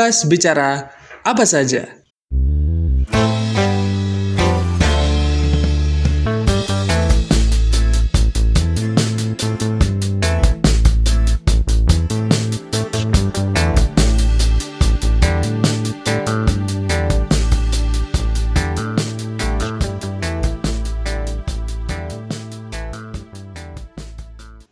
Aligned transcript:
Bebas 0.00 0.24
bicara 0.24 0.88
apa 1.28 1.44
saja. 1.44 1.84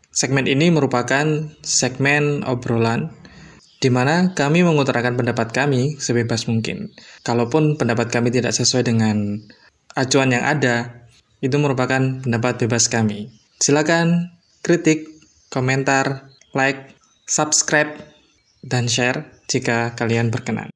Segmen 0.08 0.48
ini 0.48 0.72
merupakan 0.72 1.52
segmen 1.60 2.48
obrolan 2.48 3.17
di 3.78 3.90
mana 3.94 4.34
kami 4.34 4.66
mengutarakan 4.66 5.14
pendapat 5.14 5.54
kami 5.54 5.98
sebebas 6.02 6.50
mungkin. 6.50 6.90
Kalaupun 7.22 7.78
pendapat 7.78 8.10
kami 8.10 8.34
tidak 8.34 8.54
sesuai 8.54 8.86
dengan 8.86 9.38
acuan 9.94 10.34
yang 10.34 10.42
ada, 10.42 11.06
itu 11.38 11.54
merupakan 11.58 12.22
pendapat 12.22 12.66
bebas 12.66 12.90
kami. 12.90 13.30
Silakan 13.62 14.34
kritik, 14.66 15.06
komentar, 15.50 16.30
like, 16.54 16.98
subscribe, 17.30 17.94
dan 18.66 18.90
share 18.90 19.30
jika 19.46 19.94
kalian 19.94 20.34
berkenan. 20.34 20.70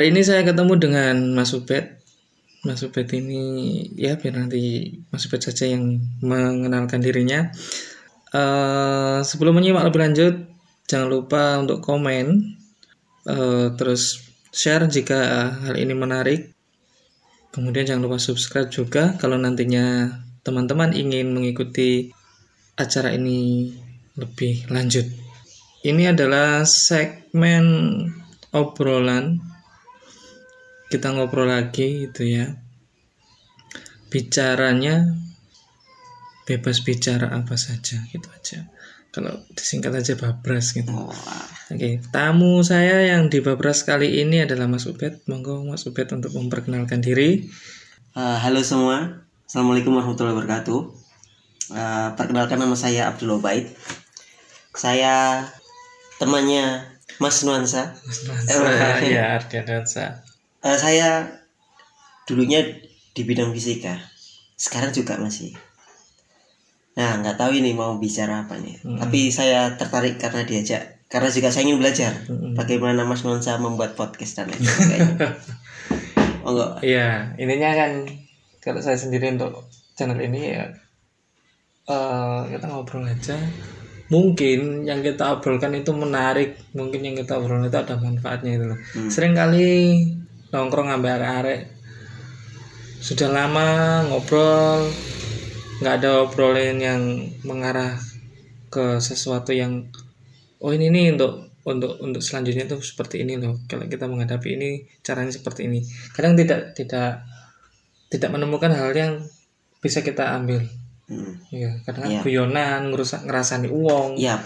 Hari 0.00 0.16
ini 0.16 0.24
saya 0.24 0.40
ketemu 0.48 0.80
dengan 0.80 1.36
Mas 1.36 1.52
Ubed. 1.52 2.00
Mas 2.64 2.80
Ubed 2.80 3.04
ini 3.12 3.84
ya 4.00 4.16
biar 4.16 4.32
nanti 4.32 4.96
Mas 5.12 5.28
Ubed 5.28 5.44
saja 5.44 5.68
yang 5.68 6.00
mengenalkan 6.24 7.04
dirinya. 7.04 7.52
Uh, 8.32 9.20
sebelum 9.20 9.60
menyimak 9.60 9.84
lebih 9.84 10.00
lanjut, 10.00 10.34
jangan 10.88 11.04
lupa 11.04 11.60
untuk 11.60 11.84
komen, 11.84 12.32
uh, 13.28 13.76
terus 13.76 14.24
share 14.48 14.88
jika 14.88 15.52
hal 15.68 15.76
ini 15.76 15.92
menarik. 15.92 16.56
Kemudian 17.52 17.92
jangan 17.92 18.08
lupa 18.08 18.16
subscribe 18.16 18.72
juga 18.72 19.20
kalau 19.20 19.36
nantinya 19.36 20.16
teman-teman 20.40 20.96
ingin 20.96 21.28
mengikuti 21.28 22.08
acara 22.80 23.12
ini 23.12 23.68
lebih 24.16 24.64
lanjut. 24.72 25.04
Ini 25.84 26.16
adalah 26.16 26.64
segmen 26.64 27.68
obrolan 28.56 29.49
kita 30.90 31.14
ngobrol 31.14 31.46
lagi 31.46 32.10
gitu 32.10 32.26
ya. 32.26 32.58
Bicaranya 34.10 35.14
bebas 36.50 36.82
bicara 36.82 37.30
apa 37.30 37.54
saja 37.54 38.02
gitu 38.10 38.26
aja. 38.26 38.66
Kalau 39.14 39.38
disingkat 39.54 39.94
aja 39.94 40.18
babras 40.18 40.74
gitu. 40.74 40.90
Oh. 40.90 41.14
oke 41.70 42.02
tamu 42.10 42.62
saya 42.66 43.14
yang 43.14 43.30
di 43.30 43.38
babras 43.38 43.86
kali 43.86 44.18
ini 44.18 44.42
adalah 44.42 44.66
Mas 44.66 44.90
Ubed. 44.90 45.22
Monggo 45.30 45.62
Mas 45.62 45.86
Ubed 45.86 46.10
untuk 46.10 46.34
memperkenalkan 46.34 46.98
diri. 46.98 47.46
Uh, 48.18 48.34
halo 48.42 48.58
semua. 48.66 49.22
Assalamualaikum 49.46 49.94
warahmatullahi 49.94 50.42
wabarakatuh. 50.42 50.80
Uh, 51.70 52.08
perkenalkan 52.18 52.58
nama 52.58 52.74
saya 52.74 53.06
Abdul 53.14 53.38
Obaid. 53.38 53.70
Saya 54.74 55.46
temannya 56.18 56.82
Mas 57.22 57.46
Nuansa. 57.46 57.94
Mas 58.02 58.26
Nuansa. 58.26 59.06
Ya 59.06 59.38
Ardian 59.38 59.70
Nuansa 59.70 60.26
uh, 60.64 60.78
saya 60.78 61.40
dulunya 62.28 62.62
di 63.16 63.22
bidang 63.26 63.50
fisika 63.50 63.98
sekarang 64.54 64.92
juga 64.92 65.16
masih 65.18 65.56
nah 66.94 67.16
nggak 67.22 67.38
tahu 67.38 67.56
ini 67.56 67.72
mau 67.72 67.96
bicara 67.96 68.44
apa 68.44 68.60
nih 68.60 68.76
hmm. 68.82 68.98
tapi 69.00 69.32
saya 69.32 69.74
tertarik 69.78 70.20
karena 70.20 70.44
diajak 70.44 71.00
karena 71.10 71.26
juga 71.32 71.48
saya 71.50 71.66
ingin 71.66 71.80
belajar 71.80 72.12
hmm. 72.28 72.54
bagaimana 72.54 73.02
Mas 73.08 73.24
Nonsa 73.24 73.56
membuat 73.56 73.96
podcast 73.96 74.36
dan 74.36 74.52
lain 74.52 74.62
sebagainya 74.62 75.16
oh 76.44 76.50
enggak 76.54 76.72
iya 76.84 77.34
intinya 77.40 77.70
kan 77.72 77.90
kalau 78.60 78.80
saya 78.84 79.00
sendiri 79.00 79.32
untuk 79.32 79.64
channel 79.96 80.20
ini 80.20 80.54
ya 80.54 80.66
uh, 81.88 82.46
kita 82.46 82.68
ngobrol 82.68 83.08
aja 83.08 83.38
mungkin 84.10 84.84
yang 84.84 85.00
kita 85.06 85.38
obrolkan 85.38 85.72
itu 85.78 85.94
menarik 85.94 86.58
mungkin 86.74 87.00
yang 87.06 87.16
kita 87.16 87.38
obrolkan 87.38 87.70
itu 87.70 87.78
ada 87.78 87.94
manfaatnya 87.96 88.50
itu 88.58 88.64
loh 88.66 88.78
hmm. 88.78 89.10
sering 89.10 89.32
kali 89.32 89.70
nongkrong 90.50 90.90
ngambil 90.90 91.18
arek-arek 91.18 91.60
sudah 93.00 93.32
lama 93.32 94.04
ngobrol 94.12 94.84
nggak 95.80 95.94
ada 96.04 96.28
obrolan 96.28 96.76
yang 96.76 97.02
mengarah 97.48 97.96
ke 98.68 99.00
sesuatu 99.00 99.56
yang 99.56 99.88
oh 100.60 100.70
ini 100.76 100.92
nih 100.92 101.16
untuk 101.16 101.50
untuk 101.64 101.96
untuk 102.00 102.20
selanjutnya 102.20 102.68
tuh 102.68 102.80
seperti 102.84 103.24
ini 103.24 103.40
loh 103.40 103.56
kalau 103.64 103.88
kita 103.88 104.04
menghadapi 104.04 104.56
ini 104.56 104.70
caranya 105.00 105.32
seperti 105.32 105.68
ini 105.68 105.80
kadang 106.12 106.36
tidak 106.36 106.76
tidak 106.76 107.24
tidak 108.12 108.30
menemukan 108.32 108.72
hal 108.72 108.92
yang 108.92 109.24
bisa 109.80 110.04
kita 110.04 110.36
ambil 110.36 110.60
hmm. 111.08 111.48
ya 111.52 111.80
kadang 111.88 112.20
yeah. 112.20 112.22
guyonan 112.24 112.92
ngerusak 112.92 113.24
ngerasani 113.24 113.72
uang 113.72 114.20
yeah. 114.20 114.40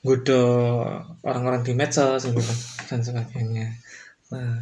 gudo 0.00 0.44
orang-orang 1.24 1.64
di 1.64 1.72
medsos 1.76 2.24
gitu 2.24 2.40
dan 2.88 3.00
sebagainya 3.04 3.76
nah 4.32 4.56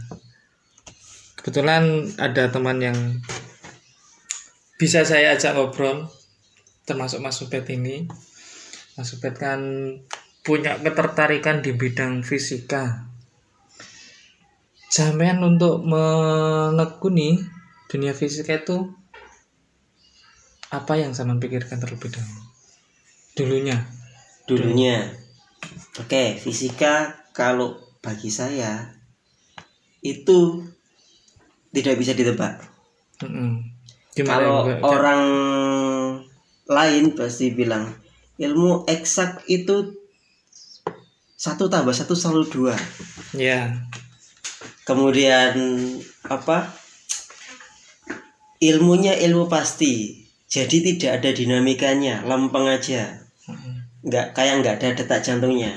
kebetulan 1.40 2.12
ada 2.20 2.52
teman 2.52 2.84
yang 2.84 2.96
bisa 4.76 5.04
saya 5.08 5.32
ajak 5.36 5.56
ngobrol 5.56 6.08
termasuk 6.84 7.24
Mas 7.24 7.40
Ubed 7.40 7.64
ini. 7.72 8.04
Mas 9.00 9.12
Ubed 9.16 9.36
kan 9.40 9.60
punya 10.44 10.76
ketertarikan 10.76 11.64
di 11.64 11.72
bidang 11.72 12.20
fisika. 12.20 13.08
Jaman 14.90 15.40
untuk 15.40 15.80
menekuni 15.86 17.40
dunia 17.88 18.12
fisika 18.12 18.60
itu 18.60 18.90
apa 20.70 20.98
yang 21.00 21.16
sama 21.16 21.40
pikirkan 21.40 21.78
terlebih 21.78 22.10
dahulu? 22.10 22.42
Dulunya. 23.38 23.78
Dulunya. 24.44 25.14
Oke 25.96 26.36
fisika 26.36 27.26
kalau 27.30 27.78
bagi 28.00 28.32
saya 28.32 28.96
itu 30.00 30.64
tidak 31.70 31.94
bisa 31.98 32.12
ditebak. 32.14 32.62
Mm-hmm. 33.22 33.53
Kalau 34.26 34.66
juga, 34.66 34.82
orang 34.82 35.22
lain 36.66 37.04
pasti 37.14 37.54
bilang 37.54 37.94
ilmu 38.38 38.86
eksak 38.91 39.47
itu 39.47 39.94
satu 41.41 41.72
tambah 41.72 41.94
satu 41.94 42.12
selalu 42.12 42.44
dua. 42.50 42.75
Ya. 43.32 43.41
Yeah. 43.41 43.66
Kemudian 44.84 45.54
apa? 46.26 46.75
Ilmunya 48.60 49.16
ilmu 49.16 49.48
pasti. 49.48 50.26
Jadi 50.50 50.82
tidak 50.82 51.22
ada 51.22 51.30
dinamikanya, 51.30 52.26
lempeng 52.26 52.66
aja. 52.66 53.22
Nggak 54.03 54.34
kayak 54.34 54.54
nggak 54.60 54.75
ada 54.82 54.88
detak 54.98 55.22
jantungnya. 55.22 55.72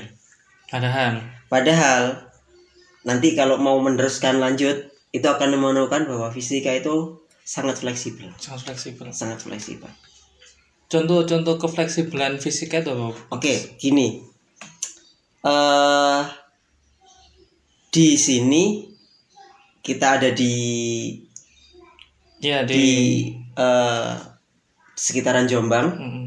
Padahal. 0.68 1.22
Padahal 1.46 2.26
nanti 3.06 3.38
kalau 3.38 3.60
mau 3.62 3.78
meneruskan 3.78 4.42
lanjut 4.42 4.93
itu 5.14 5.26
akan 5.30 5.54
menemukan 5.54 6.10
bahwa 6.10 6.26
fisika 6.34 6.74
itu 6.74 7.22
sangat 7.46 7.78
fleksibel. 7.78 8.34
Sangat 8.34 8.66
fleksibel. 8.66 9.06
Sangat 9.14 9.38
fleksibel. 9.46 9.86
Contoh-contoh 10.90 11.54
kefleksibelan 11.62 12.42
fisika 12.42 12.82
itu 12.82 12.90
apa? 12.90 13.14
Oke, 13.30 13.78
gini. 13.78 14.26
Uh, 15.46 16.26
di 17.94 18.18
sini 18.18 18.90
kita 19.86 20.18
ada 20.18 20.34
di 20.34 20.56
ya 22.42 22.66
di, 22.66 22.74
di 22.74 22.88
uh, 23.54 24.18
sekitaran 24.98 25.46
Jombang. 25.46 25.94
Mm 25.94 26.10
-hmm. 26.10 26.24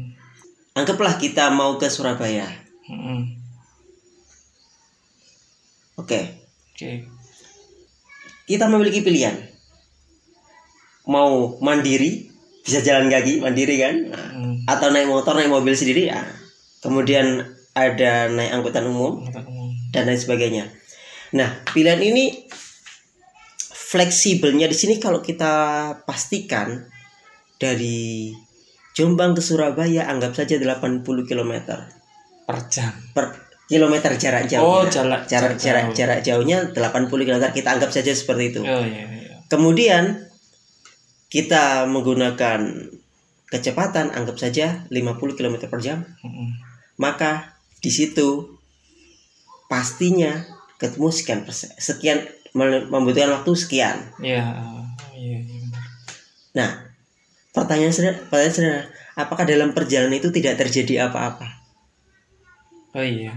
Anggaplah 0.80 1.20
kita 1.20 1.52
mau 1.52 1.76
ke 1.76 1.92
Surabaya. 1.92 2.48
Mm 2.88 2.96
-hmm. 2.96 3.20
Oke. 6.00 6.08
Okay. 6.08 6.24
Oke. 6.72 6.88
Okay 7.04 7.17
kita 8.48 8.64
memiliki 8.66 9.04
pilihan. 9.04 9.36
Mau 11.04 11.60
mandiri 11.60 12.32
bisa 12.64 12.80
jalan 12.80 13.12
kaki 13.12 13.44
mandiri 13.44 13.76
kan? 13.80 13.94
Hmm. 14.12 14.54
atau 14.68 14.92
naik 14.92 15.08
motor 15.08 15.36
naik 15.36 15.52
mobil 15.52 15.76
sendiri 15.76 16.08
ya. 16.12 16.24
Kemudian 16.80 17.44
ada 17.72 18.28
naik 18.28 18.52
angkutan 18.52 18.88
umum 18.88 19.24
dan 19.92 20.08
lain 20.08 20.20
sebagainya. 20.20 20.64
Nah 21.36 21.64
pilihan 21.72 22.00
ini 22.00 22.48
fleksibelnya 23.72 24.68
di 24.68 24.76
sini 24.76 25.00
kalau 25.00 25.24
kita 25.24 25.52
pastikan 26.04 26.84
dari 27.56 28.32
Jombang 28.92 29.32
ke 29.32 29.40
Surabaya 29.40 30.10
anggap 30.10 30.34
saja 30.34 30.60
80 30.60 31.06
km 31.24 31.52
per 32.44 32.58
jam. 32.68 32.92
Per 33.14 33.47
kilometer 33.68 34.16
jarak 34.16 34.44
jauh. 34.44 34.64
Oh, 34.64 34.84
jarak- 34.84 35.28
jarak 35.28 35.54
jarak 35.54 35.54
jarak 35.56 35.84
jauh. 35.86 35.94
jarak 35.94 36.20
jauhnya 36.22 36.58
80 36.72 37.08
km 37.20 37.52
kita 37.52 37.68
anggap 37.70 37.90
saja 37.90 38.10
seperti 38.10 38.50
itu. 38.50 38.60
oh 38.60 38.80
iya 38.80 39.04
iya 39.06 39.36
Kemudian 39.46 40.24
kita 41.26 41.84
menggunakan 41.84 42.88
kecepatan 43.46 44.10
anggap 44.10 44.36
saja 44.36 44.84
50 44.86 44.92
km 45.34 45.56
per 45.62 45.78
jam, 45.78 46.04
Mm-mm. 46.18 46.48
maka 46.96 47.52
di 47.78 47.88
situ 47.88 48.56
pastinya 49.66 50.44
ketemu 50.76 51.08
sekian 51.10 51.40
persen, 51.42 51.68
sekian 51.74 52.24
mem- 52.52 52.88
membutuhkan 52.88 53.32
waktu 53.34 53.52
sekian. 53.54 53.96
iya 54.18 54.44
oh, 54.54 54.84
iya 55.12 55.38
iya 55.38 55.60
benar. 55.60 55.84
Nah, 56.54 56.70
pertanyaan 57.50 57.90
sederhana, 57.90 58.20
pertanyaan 58.22 58.52
sederhana, 58.52 58.82
apakah 59.14 59.44
dalam 59.44 59.70
perjalanan 59.70 60.14
itu 60.14 60.28
tidak 60.30 60.56
terjadi 60.58 61.08
apa-apa? 61.08 61.57
Oh 62.90 63.00
iya 63.00 63.32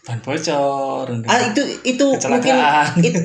ban 0.00 0.16
bocor 0.18 1.06
Ah 1.24 1.52
itu 1.52 1.62
itu 1.84 2.06
mungkin 2.26 2.56
it- 2.56 3.16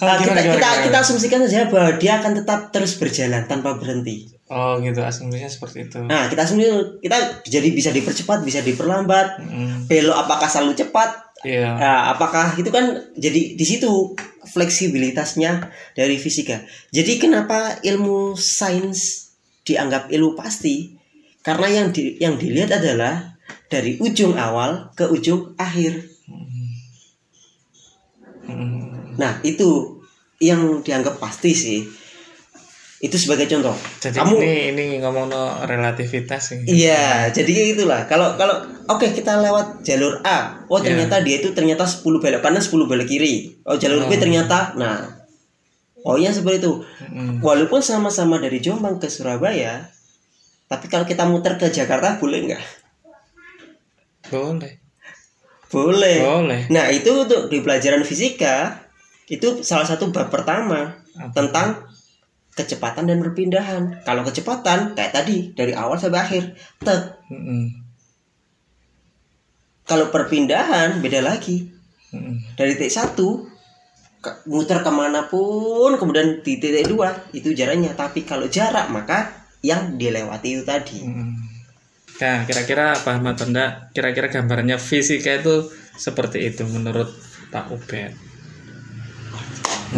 Oh, 0.00 0.08
gimana, 0.18 0.18
kita, 0.18 0.24
gimana, 0.24 0.40
kita 0.40 0.56
gimana? 0.66 0.82
kita 0.82 0.96
asumsikan 0.98 1.40
saja 1.44 1.68
bahwa 1.68 1.90
dia 1.94 2.12
akan 2.18 2.32
tetap 2.34 2.60
terus 2.70 2.96
berjalan 2.96 3.44
tanpa 3.44 3.76
berhenti. 3.76 4.32
oh 4.46 4.76
gitu 4.78 5.00
asumsinya 5.00 5.46
seperti 5.46 5.84
itu 5.84 6.00
Nah, 6.02 6.26
kita 6.26 6.42
asumsi 6.42 6.64
kita 7.00 7.16
jadi 7.44 7.68
bisa 7.70 7.90
dipercepat, 7.90 8.40
bisa 8.40 8.60
diperlambat. 8.60 9.40
Mm, 9.40 9.84
Belok 9.84 10.16
apakah 10.18 10.46
selalu 10.46 10.74
cepat? 10.74 11.10
iya 11.42 11.76
Nah, 11.76 12.00
apakah 12.10 12.52
itu 12.54 12.68
kan 12.68 12.88
jadi 13.14 13.52
di 13.52 13.64
situ 13.64 14.16
fleksibilitasnya 14.46 15.68
dari 15.92 16.16
fisika. 16.16 16.60
Jadi 16.88 17.16
kenapa 17.16 17.78
ilmu 17.80 18.32
sains 18.34 19.28
dianggap 19.62 20.08
ilmu 20.08 20.34
pasti? 20.34 20.92
Karena 21.40 21.68
yang 21.70 21.86
di, 21.90 22.16
yang 22.16 22.34
dilihat 22.34 22.72
adalah 22.74 23.33
dari 23.68 23.98
ujung 23.98 24.36
awal 24.38 24.92
ke 24.94 25.08
ujung 25.08 25.54
akhir. 25.58 26.04
Nah, 29.14 29.40
itu 29.46 30.00
yang 30.42 30.82
dianggap 30.82 31.16
pasti 31.22 31.54
sih. 31.54 31.80
Itu 33.04 33.20
sebagai 33.20 33.44
contoh. 33.44 33.76
jadi 34.00 34.16
Kamu 34.16 34.40
ini 34.40 34.72
ini 34.72 34.84
ngomong 35.04 35.28
no 35.28 35.60
relativitas 35.68 36.56
sih 36.56 36.64
Iya, 36.64 37.28
jadi 37.36 37.76
itulah. 37.76 38.08
Kalau 38.08 38.32
kalau 38.40 38.64
oke 38.88 39.12
kita 39.12 39.44
lewat 39.44 39.84
jalur 39.84 40.24
A. 40.24 40.64
Oh, 40.72 40.80
Iya. 40.80 40.88
ternyata 40.88 41.20
dia 41.20 41.36
itu 41.36 41.52
ternyata 41.52 41.84
10 41.84 42.00
belok 42.16 42.40
kanan, 42.40 42.64
10 42.64 42.88
belok 42.88 43.04
kiri. 43.04 43.60
Oh, 43.68 43.76
jalur 43.76 44.08
B 44.08 44.16
Oh. 44.16 44.20
ternyata 44.20 44.72
nah. 44.80 45.04
Oh, 46.04 46.16
iya 46.20 46.32
seperti 46.32 46.64
itu. 46.64 46.84
Mm. 47.12 47.40
Walaupun 47.40 47.80
sama-sama 47.80 48.36
dari 48.36 48.60
Jombang 48.60 49.00
ke 49.00 49.08
Surabaya, 49.08 49.88
tapi 50.68 50.88
kalau 50.88 51.08
kita 51.08 51.24
muter 51.24 51.56
ke 51.56 51.72
Jakarta 51.72 52.20
boleh 52.20 52.44
nggak? 52.44 52.64
Boleh 54.28 54.72
Boleh. 55.68 56.18
boleh 56.22 56.60
Nah, 56.70 56.86
itu 56.88 57.10
untuk 57.10 57.50
di 57.50 57.58
pelajaran 57.58 58.06
fisika 58.06 58.86
itu 59.26 59.64
salah 59.64 59.84
satu 59.84 60.12
bab 60.12 60.30
pertama 60.30 60.94
Apa? 61.16 61.32
tentang 61.34 61.68
kecepatan 62.54 63.10
dan 63.10 63.18
perpindahan. 63.18 64.06
Kalau 64.06 64.22
kecepatan 64.22 64.94
kayak 64.94 65.10
tadi 65.10 65.50
dari 65.50 65.74
awal 65.74 65.98
sampai 65.98 66.22
akhir, 66.22 66.42
tek. 66.78 67.18
Mm-mm. 67.26 67.82
Kalau 69.84 70.08
perpindahan 70.08 71.02
beda 71.02 71.20
lagi. 71.20 71.66
Mm-mm. 72.14 72.54
Dari 72.54 72.78
titik 72.78 72.94
satu 72.94 73.44
ke- 74.22 74.46
muter 74.46 74.80
ke 74.80 74.92
mana 74.94 75.26
pun, 75.26 75.98
kemudian 75.98 76.40
di 76.40 76.56
titik 76.56 76.86
dua 76.86 77.10
itu 77.34 77.50
jaraknya. 77.50 77.92
Tapi 77.92 78.22
kalau 78.22 78.46
jarak 78.46 78.86
maka 78.88 79.34
yang 79.60 79.98
dilewati 79.98 80.54
itu 80.54 80.62
tadi. 80.62 81.02
Mm. 81.02 81.34
Nah, 82.14 82.46
kira-kira 82.46 82.94
paham 83.02 83.26
atau 83.26 83.50
enggak? 83.50 83.90
Kira-kira 83.90 84.30
gambarannya 84.30 84.78
fisika 84.78 85.34
itu 85.34 85.66
seperti 85.98 86.46
itu 86.46 86.62
menurut 86.70 87.10
Pak 87.50 87.74
Ubed. 87.74 88.14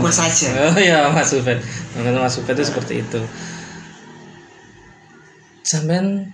Mas 0.00 0.16
aja. 0.20 0.72
Oh 0.72 0.80
iya, 0.80 1.12
Mas 1.12 1.32
Ubed. 1.36 1.60
Menurut 1.96 2.24
Mas 2.24 2.36
Ubed 2.40 2.56
itu 2.56 2.64
seperti 2.64 3.04
itu. 3.04 3.20
Sampai 5.60 6.32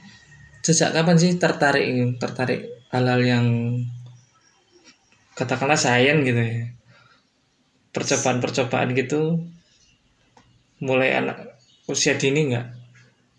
sejak 0.63 0.95
kapan 0.95 1.17
sih 1.19 1.35
tertarik 1.43 2.19
tertarik 2.23 2.71
hal-hal 2.95 3.21
yang 3.23 3.47
katakanlah 5.35 5.79
sains 5.79 6.23
gitu 6.23 6.39
ya? 6.39 6.71
Percobaan-percobaan 7.91 8.95
gitu 8.95 9.43
mulai 10.79 11.19
anak 11.19 11.59
usia 11.91 12.15
dini 12.15 12.55
nggak? 12.55 12.67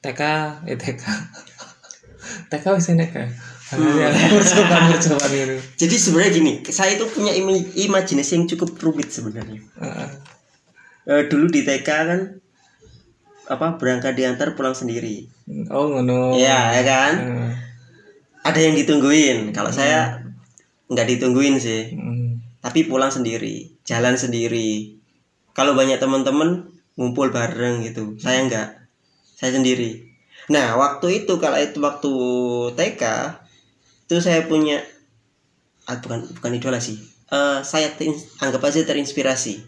TK, 0.04 0.22
eh 0.68 0.75
TK. 2.50 2.66
Wis 2.74 2.88
TK. 2.90 3.16
Percobaan-percobaan 3.74 5.31
gitu. 5.34 5.56
Jadi 5.86 5.96
sebenarnya 5.98 6.31
gini, 6.31 6.52
saya 6.68 6.94
itu 6.94 7.06
punya 7.10 7.34
imi- 7.34 7.74
imajinasi 7.74 8.31
yang 8.38 8.46
cukup 8.46 8.78
rumit 8.78 9.10
sebenarnya. 9.10 9.60
Heeh. 9.80 10.10
Eh, 11.04 11.22
dulu 11.28 11.50
di 11.50 11.66
TK 11.66 11.84
kan 11.88 12.20
apa 13.44 13.75
berangkat 13.75 14.16
diantar 14.16 14.56
pulang 14.56 14.72
sendiri. 14.72 15.28
Oh 15.68 15.90
ngono. 15.90 16.38
Iya, 16.38 16.80
ya 16.80 16.84
kan? 16.84 17.14
Heeh. 17.18 17.52
Ada 18.44 18.60
yang 18.60 18.75
ditungguin. 18.75 19.52
Kalau 19.52 19.72
saya 19.72 20.22
nggak 20.88 21.08
ditungguin 21.16 21.58
sih, 21.58 21.96
Mm. 21.96 22.40
tapi 22.62 22.86
pulang 22.86 23.10
sendiri, 23.10 23.72
jalan 23.84 24.14
sendiri. 24.14 24.94
Kalau 25.52 25.74
banyak 25.74 25.98
teman-teman 25.98 26.70
ngumpul 26.94 27.34
bareng 27.34 27.81
gitu, 27.81 28.16
saya 28.20 28.46
nggak, 28.46 28.68
saya 29.34 29.58
sendiri. 29.58 30.12
Nah, 30.51 30.75
waktu 30.75 31.24
itu 31.24 31.40
kalau 31.40 31.56
itu 31.56 31.80
waktu 31.80 32.12
TK 32.75 33.04
itu 34.07 34.19
saya 34.19 34.44
punya 34.44 34.84
ah, 35.88 35.95
bukan 36.04 36.28
bukan 36.36 36.51
idola 36.60 36.80
sih. 36.84 37.00
Eh, 37.31 37.60
saya 37.63 37.90
anggap 38.44 38.62
aja 38.62 38.84
terinspirasi 38.84 39.63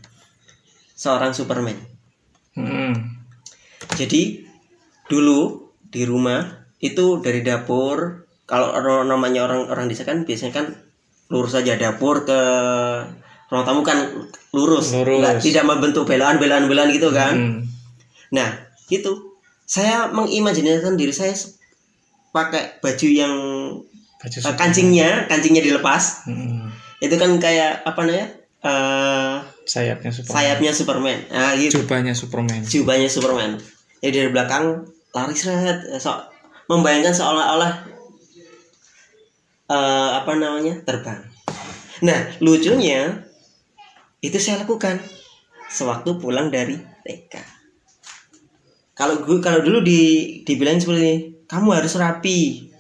seorang 0.94 1.32
Superman. 1.34 1.80
Mm. 2.56 2.94
Jadi 3.96 4.44
dulu 5.08 5.72
di 5.88 6.04
rumah 6.04 6.68
itu 6.84 7.24
dari 7.24 7.40
dapur 7.42 8.28
kalau 8.46 9.02
namanya 9.08 9.48
orang 9.50 9.72
orang 9.72 9.86
desa 9.90 10.06
kan 10.06 10.28
biasanya 10.28 10.54
kan 10.54 10.66
lurus 11.34 11.58
saja 11.58 11.74
dapur 11.74 12.22
ke 12.28 12.40
ruang 13.50 13.66
tamu 13.66 13.82
kan 13.82 13.98
lurus, 14.54 14.94
Lurus. 14.94 15.20
Nggak- 15.22 15.42
tidak 15.42 15.66
membentuk 15.66 16.06
belokan 16.06 16.38
belokan 16.38 16.70
belokan 16.70 16.90
gitu 16.94 17.10
kan. 17.10 17.34
Mm. 17.34 17.60
Nah 18.36 18.50
itu 18.94 19.25
saya 19.66 20.08
mengimajinasikan 20.10 20.94
diri 20.94 21.10
saya 21.10 21.34
pakai 22.30 22.78
baju 22.80 23.08
yang 23.10 23.34
Baju 24.16 24.38
eh, 24.38 24.56
kancingnya 24.56 25.26
kancingnya 25.26 25.62
dilepas 25.62 26.26
Mm. 26.26 26.70
itu 27.00 27.16
kan 27.16 27.32
kayak 27.38 27.82
apa 27.84 28.00
namanya 28.02 28.28
eh, 28.62 29.36
Sayapnya 29.66 30.10
Superman. 30.10 30.34
sayapnya 30.38 30.72
Superman 30.72 31.18
nah 31.28 31.52
gitu 31.54 31.82
Jubahnya 31.82 32.14
Superman. 32.14 32.62
jubahnya 32.62 33.10
Superman. 33.10 33.52
Ya 34.00 34.10
dari 34.12 34.30
belakang 34.30 34.86
lari 35.10 35.34
seret, 35.34 35.82
so, 35.98 36.14
membayangkan 36.68 37.10
seolah-olah 37.12 37.74
eh, 39.68 40.10
apa 40.14 40.32
namanya 40.36 40.78
terbang. 40.86 41.26
Nah 42.02 42.20
lucunya 42.38 43.26
itu 44.20 44.38
saya 44.38 44.62
lakukan 44.62 45.02
sewaktu 45.68 46.18
pulang 46.18 46.50
dari 46.50 46.78
TK. 47.02 47.34
Kalau 48.96 49.22
gue 49.22 49.44
kalau 49.44 49.60
dulu 49.60 49.84
di 49.84 50.00
dibilang 50.48 50.80
seperti 50.80 51.02
ini, 51.04 51.16
kamu 51.46 51.76
harus 51.76 52.00
rapi, 52.00 52.72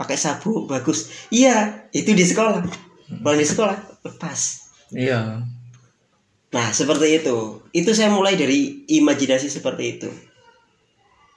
pakai 0.00 0.16
sabuk 0.16 0.66
bagus. 0.66 1.28
Iya 1.28 1.88
itu 1.92 2.16
di 2.16 2.24
sekolah. 2.24 2.64
Pulang 3.20 3.38
di 3.38 3.44
sekolah 3.44 3.76
lepas. 4.08 4.40
Iya. 4.90 5.44
Nah 6.48 6.68
seperti 6.72 7.20
itu. 7.20 7.60
Itu 7.76 7.92
saya 7.92 8.08
mulai 8.08 8.40
dari 8.40 8.88
imajinasi 8.88 9.52
seperti 9.52 9.84
itu. 10.00 10.10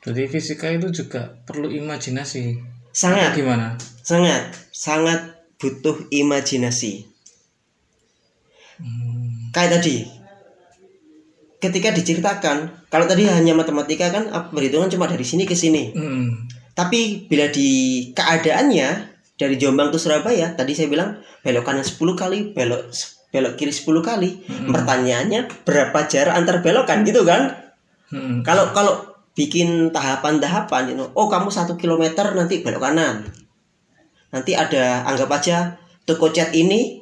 Jadi 0.02 0.24
fisika 0.32 0.72
itu 0.72 0.88
juga 0.90 1.36
perlu 1.44 1.68
imajinasi. 1.68 2.72
Sangat. 2.96 3.36
Gimana? 3.36 3.76
sangat 4.02 4.58
sangat 4.74 5.20
butuh 5.62 6.10
imajinasi 6.10 7.08
Hmm. 8.82 9.54
kayak 9.54 9.78
tadi 9.78 10.10
ketika 11.62 11.94
diceritakan 11.94 12.90
kalau 12.90 13.06
tadi 13.06 13.30
hanya 13.30 13.54
matematika 13.54 14.10
kan 14.10 14.34
ap- 14.34 14.50
perhitungan 14.50 14.90
cuma 14.90 15.06
dari 15.06 15.22
sini 15.22 15.46
ke 15.46 15.54
sini. 15.54 15.94
Mm. 15.94 16.50
tapi 16.74 17.30
bila 17.30 17.52
di 17.54 17.70
keadaannya 18.18 18.90
dari 19.38 19.56
Jombang 19.62 19.94
ke 19.94 20.02
Surabaya 20.02 20.58
tadi 20.58 20.74
saya 20.74 20.90
bilang 20.90 21.22
belok 21.46 21.68
kanan 21.68 21.86
10 21.86 22.02
kali 22.18 22.58
belok 22.58 22.90
belok 23.30 23.54
kiri 23.56 23.70
10 23.70 24.02
kali. 24.02 24.30
Mm. 24.42 24.74
pertanyaannya 24.74 25.40
berapa 25.62 26.00
jarak 26.10 26.34
antar 26.34 26.66
belokan 26.66 27.06
gitu 27.06 27.22
kan? 27.22 27.54
Mm. 28.10 28.42
kalau 28.42 28.74
kalau 28.74 28.94
bikin 29.32 29.96
tahapan-tahapan 29.96 30.92
gitu, 30.92 31.08
oh 31.16 31.32
kamu 31.32 31.48
satu 31.48 31.80
kilometer 31.80 32.36
nanti 32.36 32.60
belok 32.60 32.84
kanan. 32.84 33.24
Nanti 34.34 34.52
ada 34.58 35.08
anggap 35.08 35.30
aja 35.40 35.80
toko 36.04 36.34
cat 36.36 36.52
ini 36.52 37.00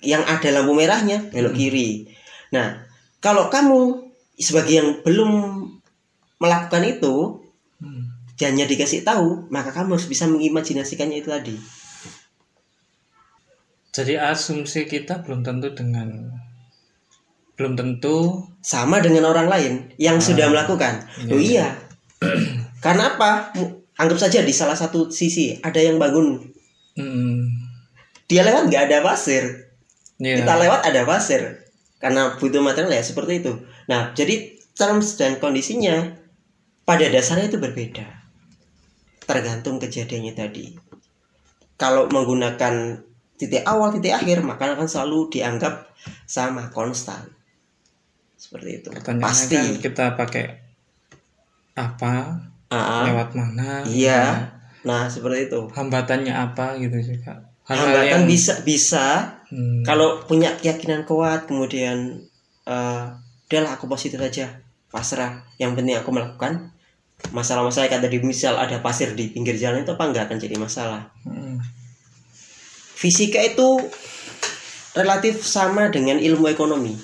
yang 0.00 0.24
ada 0.24 0.48
lampu 0.54 0.72
merahnya 0.72 1.28
belok 1.28 1.52
kiri. 1.52 2.08
Nah 2.54 2.85
kalau 3.26 3.50
kamu 3.50 4.06
sebagai 4.38 4.78
yang 4.78 4.90
belum 5.02 5.30
melakukan 6.38 6.86
itu 6.86 7.42
Hmm. 7.76 8.08
hanya 8.40 8.64
dikasih 8.64 9.04
tahu 9.04 9.52
maka 9.52 9.68
kamu 9.68 10.00
harus 10.00 10.08
bisa 10.08 10.24
mengimajinasikannya 10.24 11.20
itu 11.20 11.28
tadi. 11.28 11.56
Jadi 13.92 14.16
asumsi 14.16 14.88
kita 14.88 15.20
belum 15.20 15.44
tentu 15.44 15.76
dengan 15.76 16.32
belum 17.60 17.76
tentu 17.76 18.48
sama 18.64 19.04
dengan 19.04 19.28
orang 19.28 19.48
lain 19.48 19.72
yang 20.00 20.20
sudah 20.20 20.48
melakukan. 20.48 21.04
Iya, 21.20 21.32
oh 21.32 21.40
iya. 21.40 21.68
karena 22.84 23.12
apa? 23.16 23.52
Anggap 24.00 24.24
saja 24.24 24.40
di 24.40 24.52
salah 24.56 24.76
satu 24.76 25.12
sisi 25.12 25.60
ada 25.60 25.80
yang 25.80 26.00
bangun. 26.00 26.40
Hmm, 26.96 27.44
dia 28.24 28.40
lewat 28.40 28.72
nggak 28.72 28.84
ada 28.88 29.04
pasir. 29.04 29.44
Ya, 30.16 30.40
kita 30.40 30.54
lewat 30.60 30.80
ada 30.80 31.04
pasir 31.04 31.65
karena 32.06 32.38
butuh 32.38 32.62
material 32.62 32.94
ya 32.94 33.02
seperti 33.02 33.42
itu. 33.42 33.66
Nah 33.90 34.14
jadi 34.14 34.54
terms 34.78 35.18
dan 35.18 35.42
kondisinya 35.42 36.14
pada 36.86 37.10
dasarnya 37.10 37.50
itu 37.50 37.58
berbeda. 37.58 38.06
Tergantung 39.26 39.82
kejadiannya 39.82 40.38
tadi. 40.38 40.70
Kalau 41.74 42.06
menggunakan 42.06 43.02
titik 43.34 43.66
awal 43.66 43.90
titik 43.90 44.14
akhir 44.14 44.46
maka 44.46 44.78
akan 44.78 44.86
selalu 44.86 45.34
dianggap 45.34 45.90
sama 46.30 46.70
konstan. 46.70 47.26
Seperti 48.38 48.86
itu. 48.86 48.88
Pasti. 49.18 49.58
kan 49.58 49.66
kita 49.82 50.06
pakai 50.14 50.62
apa 51.74 52.38
ah. 52.70 53.02
lewat 53.04 53.34
mana 53.34 53.82
iya. 53.82 54.54
nah 54.86 55.10
seperti 55.10 55.50
itu. 55.50 55.66
Hambatannya 55.74 56.30
apa 56.30 56.78
gitu 56.78 57.02
juga 57.02 57.42
Hal-hal 57.66 57.82
hambatan 57.90 58.22
yang- 58.22 58.30
bisa 58.30 58.62
bisa 58.62 59.35
hmm, 59.50 59.82
kalau 59.86 60.22
punya 60.24 60.54
keyakinan 60.58 61.06
kuat 61.06 61.46
kemudian 61.46 62.22
eh 62.66 63.06
udahlah 63.46 63.78
aku 63.78 63.86
positif 63.86 64.18
aja 64.18 64.58
pasrah. 64.90 65.46
Yang 65.58 65.78
penting 65.78 65.96
aku 65.98 66.10
melakukan 66.10 66.74
masalah-masalah 67.30 67.88
kayak 67.88 68.04
tadi 68.04 68.18
misal 68.20 68.58
ada 68.58 68.82
pasir 68.82 69.14
di 69.16 69.32
pinggir 69.32 69.56
jalan 69.56 69.86
itu 69.86 69.94
apa 69.94 70.04
nggak 70.10 70.24
akan 70.30 70.38
jadi 70.42 70.56
masalah. 70.58 71.08
Hmm, 71.22 71.62
fisika 72.98 73.40
itu 73.40 73.78
relatif 74.98 75.46
sama 75.46 75.88
dengan 75.88 76.18
ilmu 76.18 76.50
ekonomi. 76.50 76.98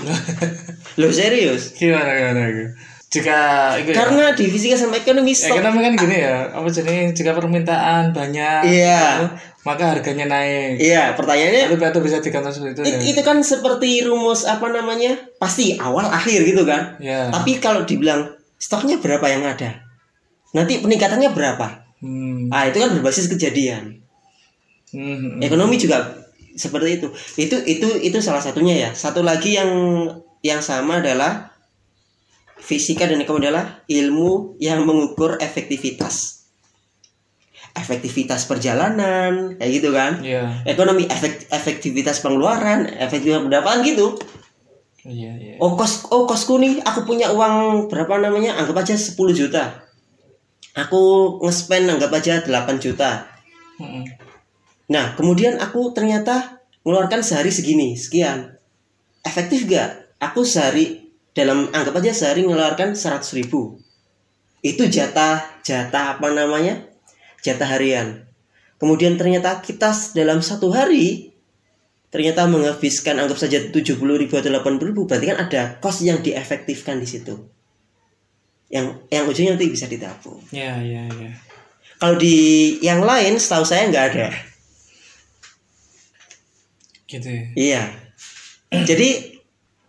Lo 1.00 1.08
serius? 1.12 1.72
Gimana 1.76 2.12
gimana 2.16 2.42
gimana? 2.48 2.72
jika 3.10 3.38
itu 3.82 3.90
ya, 3.90 4.06
karena 4.06 4.24
di 4.38 4.46
fisika 4.46 4.78
sama 4.78 4.94
ekonomi 5.02 5.34
ya, 5.34 5.50
stok 5.50 5.58
kenapa 5.58 5.82
kan 5.82 5.94
gini 5.98 6.16
ya 6.22 6.46
apa 6.54 6.68
jadi 6.70 7.10
jika 7.10 7.34
permintaan 7.34 8.14
banyak 8.14 8.70
Iya. 8.70 9.26
Maka 9.60 9.92
harganya 9.92 10.24
naik 10.24 10.80
iya 10.80 11.12
pertanyaannya 11.12 11.68
lalu 11.68 11.84
itu 11.84 12.00
bisa 12.00 12.16
seperti 12.16 12.72
itu 12.72 12.80
ya 12.80 12.96
it- 12.96 13.04
itu 13.12 13.20
kan 13.20 13.36
seperti 13.44 14.02
rumus 14.02 14.48
apa 14.48 14.72
namanya 14.72 15.20
pasti 15.36 15.76
awal 15.76 16.08
akhir 16.08 16.40
gitu 16.44 16.64
kan 16.64 16.96
ya 16.96 17.28
Tapi 17.28 17.60
kalau 17.60 17.84
dibilang 17.84 18.32
stoknya 18.56 18.96
berapa 19.00 19.24
yang 19.24 19.44
ada, 19.44 19.84
nanti 20.52 20.80
peningkatannya 20.80 21.32
berapa? 21.32 21.66
hmm, 22.00 22.48
Ah 22.48 22.68
itu 22.68 22.76
kan 22.76 22.92
berbasis 22.92 23.28
kejadian. 23.28 24.00
hmm, 24.92 25.16
hmm. 25.16 25.40
Ekonomi 25.40 25.76
juga 25.76 26.12
seperti 26.52 27.00
itu. 27.00 27.08
Itu 27.36 27.56
itu 27.64 27.88
itu 28.00 28.18
salah 28.20 28.40
satunya 28.40 28.76
ya. 28.76 28.90
Satu 28.92 29.20
lagi 29.20 29.56
yang 29.56 29.68
yang 30.40 30.60
sama 30.60 31.00
adalah 31.00 31.52
fisika 32.56 33.08
dan 33.08 33.20
ekonomi 33.20 33.48
adalah 33.48 33.80
ilmu 33.88 34.56
yang 34.56 34.84
mengukur 34.84 35.36
efektivitas. 35.38 36.39
Efektivitas 37.70 38.50
perjalanan 38.50 39.54
kayak 39.56 39.70
gitu 39.70 39.90
kan. 39.94 40.18
ya 40.20 40.42
Ekonomi 40.66 41.06
efek, 41.06 41.46
efektivitas 41.50 42.18
pengeluaran, 42.18 42.86
efektivitas 42.98 43.46
pendapatan 43.46 43.80
gitu. 43.86 44.18
iya 45.06 45.32
iya 45.38 45.54
Oh 45.62 45.78
kos 45.78 46.10
oh 46.12 46.28
kosku 46.28 46.60
nih 46.60 46.82
aku 46.84 47.08
punya 47.08 47.32
uang 47.32 47.88
berapa 47.88 48.20
namanya 48.20 48.58
anggap 48.58 48.82
aja 48.84 48.98
10 48.98 49.16
juta. 49.32 49.86
Aku 50.76 51.36
nge-spend 51.42 51.90
anggap 51.90 52.10
aja 52.14 52.42
8 52.42 52.78
juta. 52.78 53.26
Hmm, 53.80 54.04
Nah, 54.90 55.14
kemudian 55.14 55.54
aku 55.62 55.94
ternyata 55.94 56.58
mengeluarkan 56.82 57.22
sehari 57.22 57.54
segini, 57.54 57.94
sekian. 57.94 58.58
Efektif 59.22 59.70
gak? 59.70 60.18
Aku 60.18 60.42
sehari 60.42 61.14
dalam 61.30 61.70
anggap 61.70 62.02
aja 62.02 62.10
sehari 62.10 62.42
mengeluarkan 62.42 62.98
100 62.98 63.38
ribu. 63.38 63.78
Itu 64.60 64.90
jatah 64.90 65.62
jatah 65.62 66.18
apa 66.18 66.28
namanya? 66.34 66.89
Jatah 67.40 67.68
harian. 67.76 68.28
Kemudian 68.80 69.20
ternyata 69.20 69.60
kita 69.60 69.92
dalam 70.16 70.40
satu 70.40 70.72
hari 70.72 71.30
ternyata 72.10 72.48
menghabiskan 72.50 73.20
anggap 73.22 73.38
saja 73.38 73.70
70 73.70 74.00
ribu 74.00 74.34
atau 74.34 74.50
80 74.50 74.90
ribu 74.90 75.06
berarti 75.06 75.30
kan 75.30 75.38
ada 75.46 75.78
kos 75.78 76.02
yang 76.02 76.24
diefektifkan 76.24 76.98
di 76.98 77.06
situ. 77.06 77.36
Yang 78.72 79.04
yang 79.12 79.24
ujungnya 79.28 79.52
nanti 79.54 79.68
bisa 79.70 79.86
ditabung. 79.86 80.40
Ya 80.50 80.80
ya 80.80 81.06
ya. 81.06 81.30
Kalau 82.00 82.16
di 82.16 82.80
yang 82.80 83.04
lain 83.04 83.36
setahu 83.36 83.62
saya 83.68 83.86
nggak 83.92 84.06
ada. 84.16 84.28
Gitu 87.04 87.28
ya. 87.28 87.44
Iya. 87.54 87.82
Jadi 88.88 89.38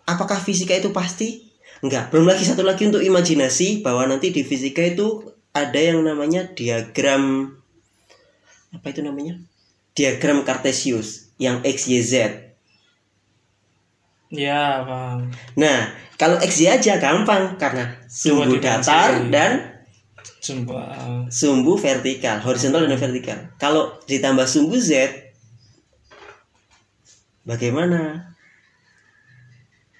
apakah 0.03 0.43
fisika 0.43 0.75
itu 0.75 0.91
pasti? 0.91 1.47
Enggak 1.81 2.13
belum 2.13 2.29
lagi 2.29 2.45
satu 2.45 2.61
lagi 2.61 2.85
untuk 2.85 3.01
imajinasi 3.01 3.81
bahwa 3.81 4.05
nanti 4.05 4.29
di 4.29 4.45
fisika 4.45 4.85
itu 4.85 5.30
ada 5.51 5.79
yang 5.79 6.03
namanya 6.03 6.47
diagram 6.51 7.55
apa 8.71 8.85
itu 8.87 9.03
namanya 9.03 9.39
diagram 9.91 10.47
Cartesius 10.47 11.35
yang 11.35 11.59
x 11.67 11.91
y 11.91 11.99
z 11.99 12.13
ya 14.31 14.87
paham 14.87 15.27
Nah, 15.59 15.91
kalau 16.15 16.39
XY 16.39 16.79
aja 16.79 16.95
gampang 17.01 17.59
karena 17.59 17.99
sumbu 18.07 18.55
datar 18.63 19.27
dan 19.27 19.71
Sumpah 20.41 20.89
uh, 20.89 21.21
sumbu 21.29 21.77
vertikal, 21.77 22.41
horizontal 22.41 22.89
dan 22.89 22.97
vertikal. 22.97 23.37
Kalau 23.61 24.01
ditambah 24.09 24.49
sumbu 24.49 24.73
Z 24.73 25.13
bagaimana? 27.45 28.33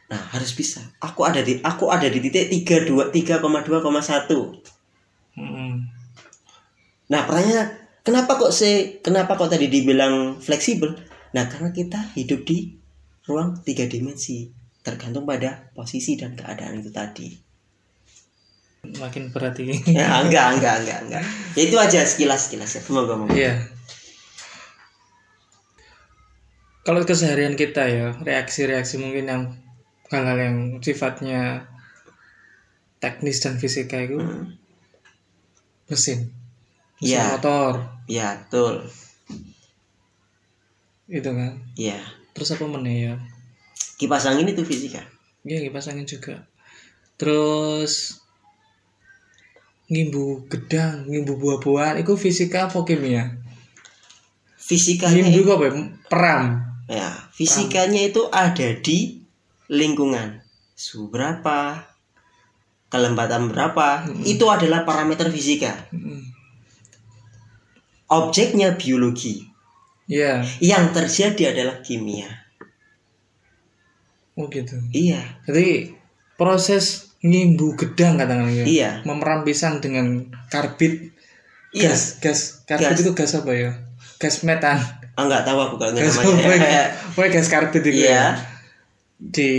Nah, 0.10 0.22
harus 0.34 0.58
bisa. 0.58 0.82
Aku 0.98 1.30
ada 1.30 1.46
di 1.46 1.62
aku 1.62 1.94
ada 1.94 2.10
di 2.10 2.18
titik 2.26 2.50
32 2.66 3.14
3,2,1. 3.14 4.81
Nah, 7.12 7.28
pertanyaannya 7.28 7.66
kenapa 8.08 8.40
kok 8.40 8.56
se 8.56 9.04
kenapa 9.04 9.36
kok 9.36 9.52
tadi 9.52 9.68
dibilang 9.68 10.40
fleksibel? 10.40 10.96
Nah, 11.36 11.44
karena 11.52 11.70
kita 11.76 12.00
hidup 12.16 12.42
di 12.48 12.72
ruang 13.28 13.60
tiga 13.62 13.86
dimensi, 13.86 14.48
tergantung 14.82 15.28
pada 15.28 15.70
posisi 15.76 16.16
dan 16.16 16.34
keadaan 16.34 16.80
itu 16.80 16.90
tadi. 16.90 17.30
makin 18.82 19.30
berat 19.30 19.54
ini 19.62 19.78
ya 20.02 20.26
enggak 20.26 20.58
enggak 20.58 20.76
enggak 20.82 21.00
enggak 21.06 21.24
ya 21.54 21.62
itu 21.62 21.78
aja 21.78 22.02
sekilas 22.02 22.50
sekilas 22.50 22.72
ya 22.74 22.82
semoga 22.82 23.14
mau 23.14 23.30
Iya. 23.30 23.54
Kalau 26.82 27.06
keseharian 27.06 27.54
kita 27.54 27.86
ya, 27.86 28.18
reaksi-reaksi 28.26 28.98
mungkin 28.98 29.26
yang 29.30 29.44
hal-hal 30.10 30.38
yang 30.42 30.58
sifatnya 30.82 31.70
teknis 32.98 33.38
dan 33.38 33.62
fisika 33.62 34.02
itu 34.02 34.18
Hmm. 34.18 34.58
mesin, 35.86 36.34
mesin 37.02 37.18
Iya. 37.18 37.26
motor, 37.36 37.74
ya 38.06 38.28
betul 38.38 38.86
itu 41.10 41.28
kan. 41.28 41.52
ya 41.76 42.00
Terus 42.32 42.56
apa 42.56 42.64
meneh 42.64 42.96
ya? 43.04 43.14
kipas 44.00 44.24
angin 44.24 44.48
itu 44.48 44.64
fisika 44.64 45.04
Iya 45.42 45.58
kipas 45.66 45.90
angin 45.90 46.06
juga. 46.06 46.46
Terus 47.18 48.22
ngimbu 49.90 50.48
gedang, 50.48 51.04
ngimbu 51.10 51.36
buah-buahan, 51.36 52.00
itu 52.00 52.14
fisika 52.16 52.70
apa 52.70 52.80
kimia? 52.86 53.28
fisikanya 54.56 55.28
Ngimbu 55.28 55.52
apa? 55.52 55.66
ya? 55.68 55.74
Peram. 56.08 56.44
ya 56.88 57.10
fisikanya 57.32 58.02
itu 58.06 58.28
ada 58.30 58.68
di 58.80 59.20
lingkungan 59.68 60.44
suhu 60.76 61.08
berapa 61.08 61.88
kelembatan 62.88 63.48
berapa 63.48 64.04
itu 64.24 64.44
adalah 64.48 64.84
parameter 64.84 65.28
fisika 65.28 65.88
Mm. 65.92 66.31
Objeknya 68.12 68.76
biologi 68.76 69.48
Iya, 70.12 70.44
yang 70.60 70.92
terjadi 70.92 71.56
adalah 71.56 71.80
kimia 71.80 72.28
oh 74.36 74.48
gitu. 74.48 74.76
iya 74.92 75.20
Jadi 75.48 75.92
proses 76.36 77.14
ngimbu 77.22 77.78
gedang 77.78 78.18
katakan 78.18 78.50
ya. 78.50 78.66
Iya. 78.66 78.90
Memeram 79.06 79.46
pisang 79.46 79.78
dengan 79.78 80.26
karbit 80.50 81.14
iya 81.72 81.94
gas 81.94 82.18
gas 82.20 82.66
karbit 82.66 82.98
Gas. 82.98 83.02
itu 83.06 83.12
gas 83.14 83.32
apa 83.38 83.52
ya? 83.54 83.72
Gas 84.18 84.42
metan. 84.42 84.78
ah 85.12 85.24
nggak 85.28 85.44
tahu 85.44 85.60
aku 85.60 85.76
kalau 85.78 85.92
nggak 85.94 86.04
Gas 86.08 86.16
namanya 86.18 86.66
ya? 86.66 86.86
Pokoknya 87.14 87.32
gas 87.36 87.48
karbit 87.48 87.82
itu 87.86 88.02
Iya. 88.02 88.10
ya. 88.10 88.26
Di 89.22 89.54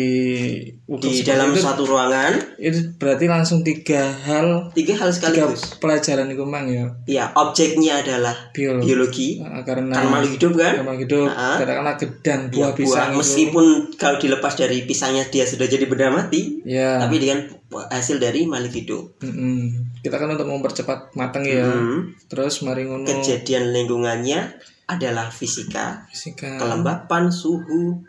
di 0.83 1.23
dalam 1.23 1.55
itu, 1.55 1.63
suatu 1.63 1.87
ruangan. 1.87 2.35
itu 2.59 2.99
berarti 2.99 3.31
langsung 3.31 3.63
tiga 3.63 4.11
hal 4.11 4.75
tiga 4.75 4.99
hal 4.99 5.07
tiga 5.09 5.31
sekaligus 5.31 5.79
pelajaran 5.79 6.27
itu 6.27 6.43
mang 6.43 6.67
ya? 6.67 6.91
Ya 7.07 7.25
objeknya 7.33 8.03
adalah 8.03 8.35
biologi, 8.51 8.85
biologi. 8.85 9.29
Karena 9.63 9.95
karena 9.95 10.11
makhluk 10.11 10.33
hidup 10.35 10.53
kan? 10.59 10.73
karena 10.77 10.95
hidup 10.99 11.27
Ah. 11.31 11.57
katakanlah 11.57 11.95
gedang 11.95 12.41
Ya, 12.45 12.51
buah 12.51 12.73
pisang 12.75 13.09
itu. 13.09 13.19
meskipun 13.23 13.67
kalau 13.95 14.19
dilepas 14.19 14.53
dari 14.53 14.83
pisangnya 14.83 15.25
dia 15.25 15.47
sudah 15.47 15.65
jadi 15.65 15.87
benda 15.87 16.11
mati 16.11 16.59
ya 16.67 16.99
tapi 16.99 17.23
dia 17.23 17.31
kan 17.33 17.41
hasil 17.89 18.19
dari 18.19 18.45
makhluk 18.45 18.75
hidup. 18.75 19.05
Mm-mm. 19.23 19.95
kita 20.03 20.19
kan 20.19 20.27
untuk 20.29 20.45
mempercepat 20.45 21.15
matang 21.15 21.47
ya. 21.47 21.63
Hmm. 21.63 22.11
terus 22.27 22.61
mari 22.61 22.83
ngono. 22.83 23.07
Kejadian 23.07 23.71
lingkungannya 23.71 24.59
adalah 24.85 25.31
fisika. 25.31 26.03
Fisika. 26.11 26.59
Kelembapan 26.59 27.31
suhu. 27.31 28.03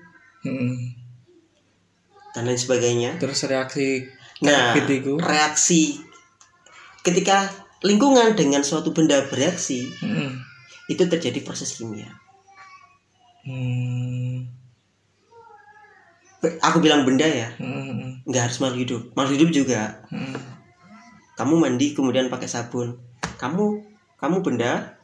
Dan 2.33 2.49
lain 2.49 2.57
sebagainya 2.57 3.21
terus 3.21 3.45
reaksi 3.45 4.09
nah 4.41 4.73
itu 4.75 5.15
reaksi 5.21 6.01
ketika 7.05 7.47
lingkungan 7.83 8.33
dengan 8.33 8.65
suatu 8.65 8.91
benda 8.91 9.21
bereaksi 9.29 9.91
Mm-mm. 10.01 10.41
itu 10.89 11.03
terjadi 11.07 11.39
proses 11.45 11.77
kimia 11.77 12.09
Hmm. 13.43 14.47
Aku 16.63 16.79
bilang 16.79 17.03
benda 17.03 17.27
ya 17.27 17.51
Mm-mm. 17.59 18.23
nggak 18.23 18.43
harus 18.47 18.63
makhluk 18.63 18.79
hidup 18.87 19.01
makhluk 19.19 19.35
hidup 19.35 19.49
juga 19.51 19.99
Mm-mm. 20.15 20.39
kamu 21.35 21.59
mandi 21.59 21.91
kemudian 21.91 22.31
pakai 22.31 22.47
sabun 22.47 22.95
kamu 23.35 23.83
kamu 24.15 24.39
benda 24.39 24.95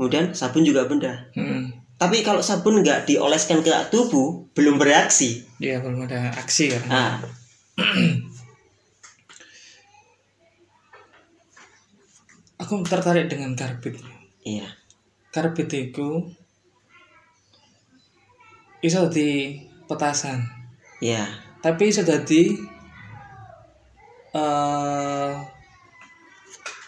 kemudian 0.00 0.32
sabun 0.32 0.64
juga 0.64 0.88
benda 0.88 1.28
Mm-mm. 1.36 1.75
Tapi 1.96 2.20
kalau 2.20 2.44
sabun 2.44 2.84
nggak 2.84 3.08
dioleskan 3.08 3.64
ke 3.64 3.72
tubuh 3.88 4.44
belum 4.52 4.76
bereaksi. 4.76 5.40
Iya 5.56 5.80
belum 5.80 6.04
ada 6.04 6.28
aksi 6.36 6.68
kan. 6.68 6.82
Nah. 6.92 7.24
Aku 12.60 12.84
tertarik 12.84 13.32
dengan 13.32 13.56
karbit. 13.56 13.96
Iya. 14.44 14.68
Karbit 15.32 15.72
itu 15.72 16.28
iso 18.84 19.08
di 19.08 19.56
petasan. 19.88 20.44
Iya. 21.00 21.24
Tapi 21.64 21.88
iso 21.88 22.04
dadi 22.04 22.52
eh 24.36 25.32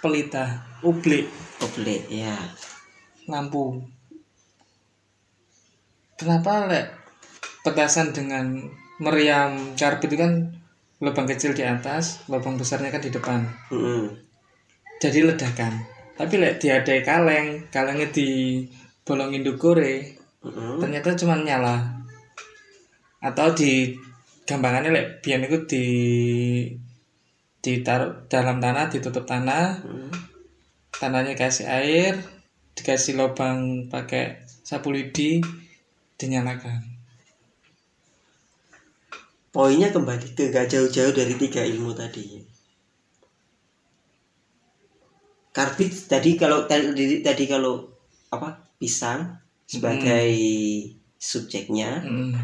pelita 0.04 0.68
ublik. 0.84 1.48
Oblet 1.58 2.06
ya 2.06 2.38
lampu 3.26 3.82
kenapa 6.18 6.66
lek 6.66 6.87
petasan 7.62 8.10
dengan 8.10 8.58
meriam 8.98 9.54
karbit 9.78 10.10
itu 10.10 10.18
kan 10.18 10.32
lubang 10.98 11.30
kecil 11.30 11.54
di 11.54 11.62
atas 11.62 12.26
lubang 12.26 12.58
besarnya 12.58 12.90
kan 12.90 12.98
di 12.98 13.14
depan 13.14 13.46
Mm-mm. 13.70 14.10
jadi 14.98 15.30
ledakan 15.30 15.78
tapi 16.18 16.42
lek 16.42 16.58
diadai 16.58 17.06
kaleng 17.06 17.70
kalengnya 17.70 18.10
di 18.10 18.62
bolongin 19.06 19.46
dukure 19.46 20.18
Mm-mm. 20.42 20.82
ternyata 20.82 21.14
cuma 21.14 21.38
nyala 21.38 22.02
atau 23.22 23.54
di 23.54 23.94
gampangannya 24.42 24.90
lek 24.90 25.06
biar 25.22 25.46
itu 25.46 25.58
di 25.70 25.87
ditaruh 27.58 28.26
dalam 28.26 28.58
tanah 28.58 28.90
ditutup 28.90 29.22
tanah 29.22 29.82
Mm. 29.82 30.10
tanahnya 30.98 31.38
kasih 31.38 31.66
air 31.70 32.18
dikasih 32.75 33.14
lubang 33.18 33.87
pakai 33.87 34.42
sapu 34.66 34.90
lidi 34.90 35.38
dinyalakan 36.18 36.98
poinnya 39.58 39.90
kembali 39.90 40.38
ke 40.38 40.52
gak 40.52 40.70
jauh-jauh 40.70 41.10
dari 41.10 41.34
tiga 41.34 41.64
ilmu 41.64 41.90
tadi. 41.96 42.38
Karbit 45.50 46.06
tadi 46.06 46.38
kalau 46.38 46.68
tadi 46.70 47.18
tadi 47.25 47.44
kalau 47.50 47.82
apa 48.30 48.54
pisang 48.78 49.34
sebagai 49.66 50.30
subjeknya. 51.18 52.04
Mm, 52.06 52.38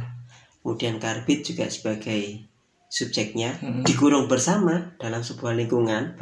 kemudian 0.65 0.99
karbit 0.99 1.47
juga 1.47 1.71
sebagai 1.71 2.43
subjeknya. 2.91 3.63
Mm. 3.63 3.83
dikurung 3.87 4.27
bersama 4.27 4.99
dalam 4.99 5.23
sebuah 5.23 5.55
lingkungan 5.55 6.19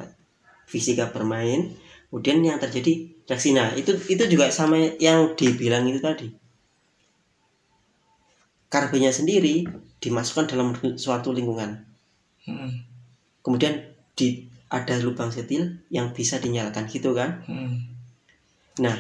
fisika 0.68 1.09
bermain. 1.09 1.72
Kemudian 2.12 2.44
yang 2.44 2.61
terjadi 2.61 3.24
reaksi. 3.24 3.57
Nah 3.57 3.72
itu 3.72 3.96
itu 4.12 4.29
juga 4.29 4.53
sama 4.53 4.77
yang 5.00 5.33
dibilang 5.33 5.88
itu 5.88 6.05
tadi 6.05 6.41
karbitnya 8.72 9.12
sendiri 9.12 9.68
dimasukkan 10.00 10.48
dalam 10.48 10.72
suatu 10.96 11.37
lingkungan. 11.37 11.85
Mm, 12.48 12.72
kemudian 13.44 13.92
di 14.16 14.48
ada 14.72 14.96
lubang 15.04 15.28
setil 15.28 15.85
yang 15.92 16.16
bisa 16.16 16.40
dinyalakan 16.40 16.88
gitu 16.88 17.12
kan? 17.12 17.44
Mm, 17.44 17.92
nah 18.80 18.96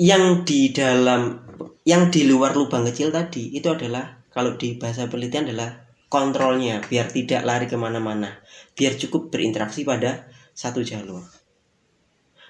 yang 0.00 0.48
di 0.48 0.72
dalam 0.72 1.44
yang 1.84 2.08
di 2.08 2.24
luar 2.24 2.56
lubang 2.56 2.88
kecil 2.88 3.12
tadi 3.12 3.52
itu 3.52 3.68
adalah 3.68 4.24
kalau 4.32 4.56
di 4.56 4.80
bahasa 4.80 5.04
penelitian 5.06 5.52
adalah 5.52 5.84
kontrolnya 6.08 6.80
biar 6.80 7.12
tidak 7.12 7.44
lari 7.44 7.68
ke 7.68 7.76
mana-mana 7.76 8.40
biar 8.72 8.96
cukup 8.96 9.28
berinteraksi 9.28 9.84
pada 9.84 10.26
satu 10.56 10.80
jalur. 10.80 11.22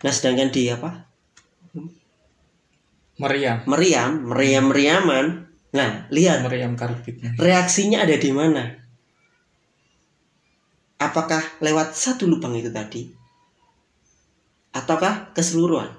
Nah 0.07 0.13
sedangkan 0.15 0.55
di 0.55 0.71
apa? 0.71 1.11
Meriam. 3.19 3.63
Meriam 3.67 4.11
meriam 4.23 4.65
meriaman 4.71 5.27
nah 5.75 6.07
lihat. 6.15 6.47
Meriam 6.47 6.79
karbitnya 6.79 7.35
reaksinya 7.35 8.07
ada 8.07 8.15
di 8.15 8.31
mana? 8.31 8.79
Apakah 11.03 11.43
lewat 11.59 11.99
satu 11.99 12.31
lubang 12.31 12.55
itu 12.55 12.71
tadi? 12.71 13.11
Ataukah 14.73 15.35
keseluruhan? 15.35 15.91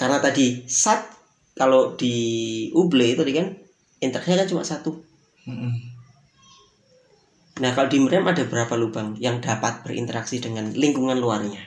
Karena 0.00 0.16
tadi 0.16 0.64
sat 0.64 1.12
kalau 1.52 1.92
di 1.92 2.16
uble 2.72 3.04
itu 3.04 3.20
tadi 3.20 3.36
kan 3.36 3.52
interaksinya 4.00 4.40
kan 4.40 4.48
cuma 4.48 4.64
satu. 4.64 4.96
Nah 7.60 7.70
kalau 7.76 7.88
di 7.92 8.00
meriam 8.00 8.24
ada 8.24 8.48
berapa 8.48 8.80
lubang 8.80 9.20
yang 9.20 9.44
dapat 9.44 9.84
berinteraksi 9.84 10.40
dengan 10.40 10.72
lingkungan 10.72 11.20
luarnya 11.20 11.60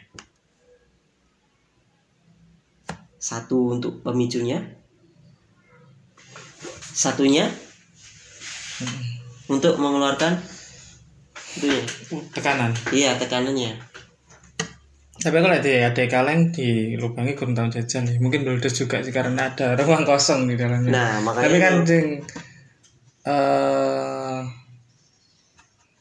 satu 3.23 3.79
untuk 3.79 4.03
pemicunya. 4.03 4.59
Satunya 6.93 7.47
untuk 9.47 9.79
mengeluarkan 9.79 10.35
itunya. 11.55 11.83
Tekanan. 12.35 12.75
Iya 12.91 13.15
tekanannya. 13.15 13.79
Tapi 15.23 15.39
kalau 15.39 15.55
ada 15.55 15.71
ada 15.87 16.03
kaleng 16.11 16.51
di 16.51 16.99
lubangnya 16.99 17.31
kurang 17.39 17.55
tahu 17.55 17.71
jajan 17.71 18.03
nih 18.03 18.19
mungkin 18.19 18.43
meledos 18.43 18.75
juga 18.75 18.99
sih 18.99 19.15
karena 19.15 19.55
ada 19.55 19.79
ruang 19.79 20.03
kosong 20.03 20.51
di 20.51 20.59
dalamnya. 20.59 20.91
Nah 20.91 21.11
makanya 21.23 21.47
tapi 21.47 21.57
kan 21.63 21.73
itu- 21.79 21.87
sing 21.87 22.05
eh 23.23 24.39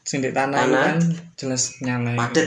sing 0.03 0.19
di 0.19 0.35
tanah, 0.35 0.59
itu 0.59 0.67
Tanah. 0.75 0.83
kan 0.83 0.97
jelas 1.39 1.63
nyala 1.79 2.11
itu. 2.19 2.43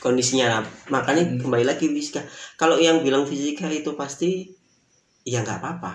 Kondisinya 0.00 0.64
makanya 0.88 1.28
Hmm. 1.28 1.38
kembali 1.44 1.64
lagi 1.68 1.92
fisika 1.92 2.24
kalau 2.56 2.80
yang 2.80 3.04
bilang 3.04 3.28
fisika 3.28 3.68
itu 3.68 3.92
pasti 3.94 4.48
ya 5.28 5.44
nggak 5.44 5.60
apa-apa. 5.60 5.94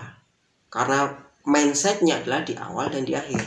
Karena 0.70 1.10
mindsetnya 1.42 2.22
adalah 2.22 2.46
di 2.46 2.54
awal 2.54 2.86
dan 2.90 3.02
di 3.02 3.18
akhir. 3.18 3.42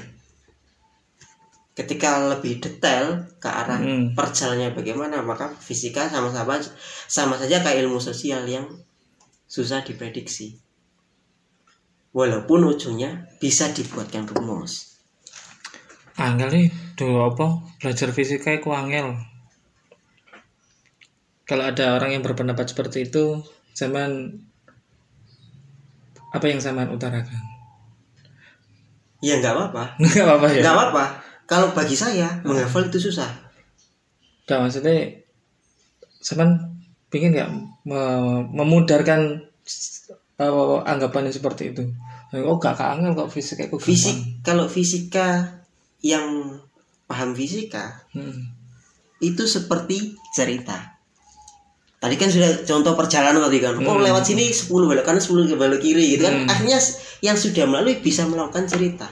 Ketika 1.76 2.28
lebih 2.36 2.60
detail 2.60 3.24
ke 3.40 3.48
arah 3.48 3.80
Hmm. 3.80 4.12
perjalanannya 4.12 4.76
bagaimana 4.76 5.24
maka 5.24 5.48
fisika 5.56 6.12
sama-sama 6.12 6.60
sama 7.08 7.40
saja 7.40 7.64
kayak 7.64 7.88
ilmu 7.88 8.04
sosial 8.04 8.44
yang 8.44 8.68
susah 9.48 9.80
diprediksi. 9.80 10.60
Walaupun 12.12 12.68
ujungnya 12.68 13.32
bisa 13.40 13.72
dibuatkan 13.72 14.28
rumus. 14.28 15.00
Angel 16.20 16.52
nih 16.52 16.68
dulu 17.00 17.32
apa? 17.32 17.48
Belajar 17.80 18.12
fisika 18.12 18.52
itu 18.52 18.68
angel 18.76 19.16
kalau 21.50 21.66
ada 21.66 21.98
orang 21.98 22.14
yang 22.14 22.22
berpendapat 22.22 22.70
seperti 22.70 23.10
itu 23.10 23.42
zaman 23.74 24.38
apa 26.30 26.46
yang 26.46 26.62
zaman 26.62 26.94
utarakan? 26.94 27.42
Ya 29.20 29.42
nggak 29.42 29.52
apa-apa. 29.52 29.84
Nggak 30.00 30.26
apa-apa 30.30 30.48
ya? 30.54 30.62
Nggak 30.62 30.76
apa-apa. 30.78 31.04
Kalau 31.50 31.68
bagi 31.74 31.98
saya 31.98 32.40
menghafal 32.46 32.86
itu 32.88 33.02
susah. 33.02 33.28
Nggak 34.46 34.60
maksudnya 34.62 34.98
zaman 36.22 36.50
pingin 37.10 37.34
nggak 37.34 37.50
me- 37.90 38.46
memudarkan 38.54 39.42
uh, 40.38 40.78
anggapannya 40.86 41.34
seperti 41.34 41.74
itu? 41.74 41.84
Oh 42.46 42.62
gak 42.62 42.78
keangel 42.78 43.18
kok 43.18 43.34
fisika 43.34 43.66
gampang. 43.66 43.82
fisik 43.82 44.18
kalau 44.46 44.70
fisika 44.70 45.58
yang 46.06 46.62
paham 47.10 47.34
fisika 47.34 48.06
Hmm. 48.14 48.54
itu 49.18 49.50
seperti 49.50 50.14
cerita 50.30 50.99
tadi 52.00 52.16
kan 52.16 52.32
sudah 52.32 52.64
contoh 52.64 52.96
perjalanan 52.96 53.44
tadi 53.44 53.60
kan 53.60 53.76
oh 53.76 53.96
Hmm. 53.96 54.04
lewat 54.08 54.24
sini 54.24 54.48
10 54.52 54.88
belok 54.88 55.04
kanan 55.04 55.20
10 55.20 55.52
ke 55.52 55.56
belok 55.60 55.82
kiri 55.84 56.16
gitu 56.16 56.24
kan 56.24 56.36
Hmm. 56.44 56.52
akhirnya 56.52 56.80
yang 57.20 57.36
sudah 57.36 57.68
melalui 57.68 58.00
bisa 58.00 58.24
melakukan 58.24 58.66
cerita 58.66 59.08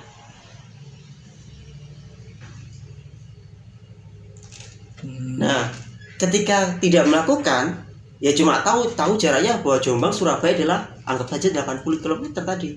Hmm. 5.03 5.37
nah 5.37 5.69
ketika 6.17 6.73
tidak 6.81 7.05
melakukan 7.05 7.85
ya 8.17 8.33
cuma 8.33 8.65
tahu 8.65 8.89
tahu 8.97 9.13
jaraknya 9.13 9.61
bahwa 9.61 9.77
Jombang 9.77 10.09
Surabaya 10.09 10.57
adalah 10.57 10.89
anggap 11.05 11.37
saja 11.37 11.53
80 11.53 12.01
km 12.01 12.23
tadi 12.41 12.71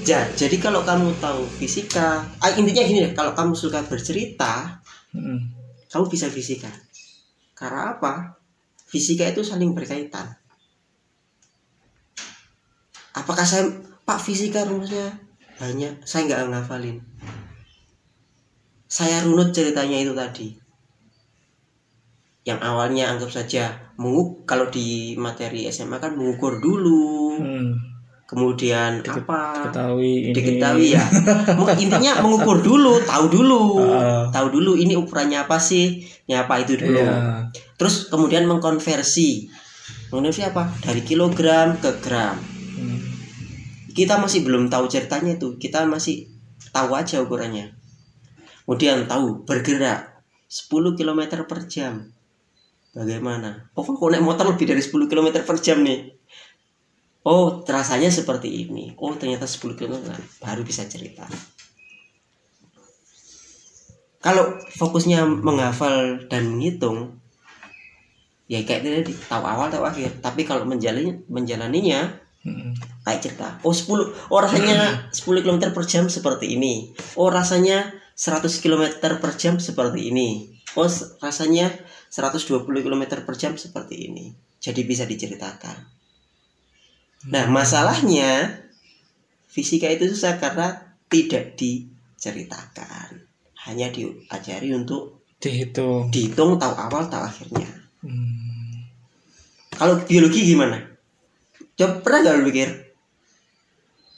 Ja, 0.00 0.26
jadi 0.34 0.58
kalau 0.58 0.82
kamu 0.82 1.12
tahu 1.22 1.46
fisika 1.60 2.24
ah, 2.42 2.50
intinya 2.58 2.82
gini 2.82 3.04
deh 3.04 3.12
kalau 3.14 3.30
kamu 3.30 3.52
suka 3.54 3.84
bercerita 3.86 4.80
Hmm. 5.10 5.50
kamu 5.90 6.06
bisa 6.06 6.30
fisika. 6.30 6.70
Karena 7.54 7.98
apa? 7.98 8.38
Fisika 8.86 9.26
itu 9.26 9.42
saling 9.42 9.74
berkaitan. 9.74 10.38
Apakah 13.14 13.42
saya 13.42 13.66
pak 14.06 14.22
fisika 14.22 14.62
rumusnya? 14.62 15.18
Banyak. 15.58 16.06
Saya 16.06 16.30
nggak 16.30 16.42
ngafalin. 16.50 16.98
Saya 18.90 19.22
runut 19.22 19.50
ceritanya 19.54 19.98
itu 19.98 20.14
tadi. 20.14 20.48
Yang 22.46 22.60
awalnya 22.64 23.12
anggap 23.12 23.30
saja 23.30 23.92
menguk 24.00 24.48
kalau 24.48 24.72
di 24.72 25.14
materi 25.18 25.68
SMA 25.68 26.00
kan 26.00 26.16
mengukur 26.16 26.58
dulu. 26.58 27.38
Hmm. 27.38 27.99
Kemudian 28.30 29.02
Dikit- 29.02 29.26
apa 29.26 29.66
Ketahui 29.66 30.30
ini. 30.30 30.34
diketahui 30.38 30.94
ya. 30.94 31.02
Intinya 31.82 32.22
mengukur 32.22 32.62
dulu 32.62 33.02
tahu 33.02 33.26
dulu. 33.26 33.82
Ah. 33.82 34.30
tahu 34.30 34.54
dulu 34.54 34.78
ini 34.78 34.94
ukurannya 34.94 35.42
apa 35.42 35.58
sih 35.58 36.06
ya 36.30 36.46
apa 36.46 36.62
itu 36.62 36.78
dulu. 36.78 37.02
Iya. 37.02 37.50
terus 37.74 38.06
kemudian 38.06 38.46
mengkonversi. 38.46 39.50
Mengkonversi 40.14 40.46
apa? 40.46 40.70
Dari 40.78 41.02
kilogram 41.02 41.74
ke 41.82 41.90
gram. 41.98 42.38
Hmm. 42.78 43.02
kita 43.90 44.22
masih 44.22 44.46
belum 44.46 44.70
tahu 44.70 44.86
ceritanya 44.86 45.34
itu. 45.34 45.58
Kita 45.58 45.82
masih 45.90 46.30
tahu 46.70 46.94
aja 46.94 47.18
ukurannya. 47.18 47.74
Kemudian 48.62 49.10
tahu 49.10 49.42
bergerak 49.42 50.22
10 50.46 50.94
km 50.94 51.42
per 51.50 51.66
jam. 51.66 52.14
Bagaimana? 52.94 53.70
Oh 53.74 53.82
kok 53.82 53.98
naik 54.06 54.22
motor 54.22 54.54
lebih 54.54 54.70
dari 54.70 54.78
10 54.78 55.10
km 55.10 55.42
per 55.42 55.58
jam 55.58 55.82
nih 55.82 56.19
oh 57.24 57.60
rasanya 57.66 58.08
seperti 58.08 58.64
ini. 58.64 58.96
Oh 58.96 59.12
ternyata 59.16 59.44
10 59.44 59.76
km 59.76 59.96
baru 60.40 60.62
bisa 60.64 60.86
cerita. 60.88 61.28
Kalau 64.20 64.60
fokusnya 64.76 65.24
menghafal 65.24 66.28
dan 66.28 66.56
menghitung 66.56 67.16
ya 68.50 68.60
kayak 68.66 68.84
tadi 68.84 69.12
tahu 69.28 69.44
awal 69.44 69.72
tahu 69.72 69.84
akhir. 69.84 70.20
Tapi 70.20 70.44
kalau 70.44 70.64
menjalani 70.64 71.24
menjalaninya 71.28 72.28
Hmm. 72.40 72.72
kayak 73.04 73.20
cerita. 73.20 73.60
Oh 73.60 73.76
10 73.76 74.16
oh 74.32 74.40
rasanya 74.40 75.12
10 75.12 75.44
km 75.44 75.76
per 75.76 75.84
jam 75.84 76.08
seperti 76.08 76.56
ini. 76.56 76.96
Oh 77.20 77.28
rasanya 77.28 77.92
100 78.16 78.64
km 78.64 78.96
per 79.20 79.36
jam 79.36 79.60
seperti 79.60 80.08
ini. 80.08 80.48
Oh 80.72 80.88
rasanya 81.20 81.68
120 82.08 82.64
km 82.64 83.02
per 83.28 83.36
jam 83.36 83.60
seperti 83.60 84.08
ini. 84.08 84.32
Jadi 84.56 84.80
bisa 84.88 85.04
diceritakan 85.04 85.99
nah 87.28 87.44
masalahnya 87.50 88.64
fisika 89.50 89.90
itu 89.92 90.08
susah 90.08 90.40
karena 90.40 90.96
tidak 91.10 91.58
diceritakan 91.58 93.28
hanya 93.68 93.92
diajari 93.92 94.72
untuk 94.72 95.20
Dihitung. 95.40 96.08
dihitung 96.08 96.56
tahu 96.56 96.72
awal 96.76 97.04
tahu 97.10 97.24
akhirnya 97.24 97.68
Hmm. 98.00 98.88
Kalau 99.76 100.00
biologi 100.08 100.48
gimana? 100.48 100.80
Coba 101.76 102.00
pernah 102.00 102.18
gak 102.24 102.36
lu 102.40 102.48
pikir? 102.48 102.68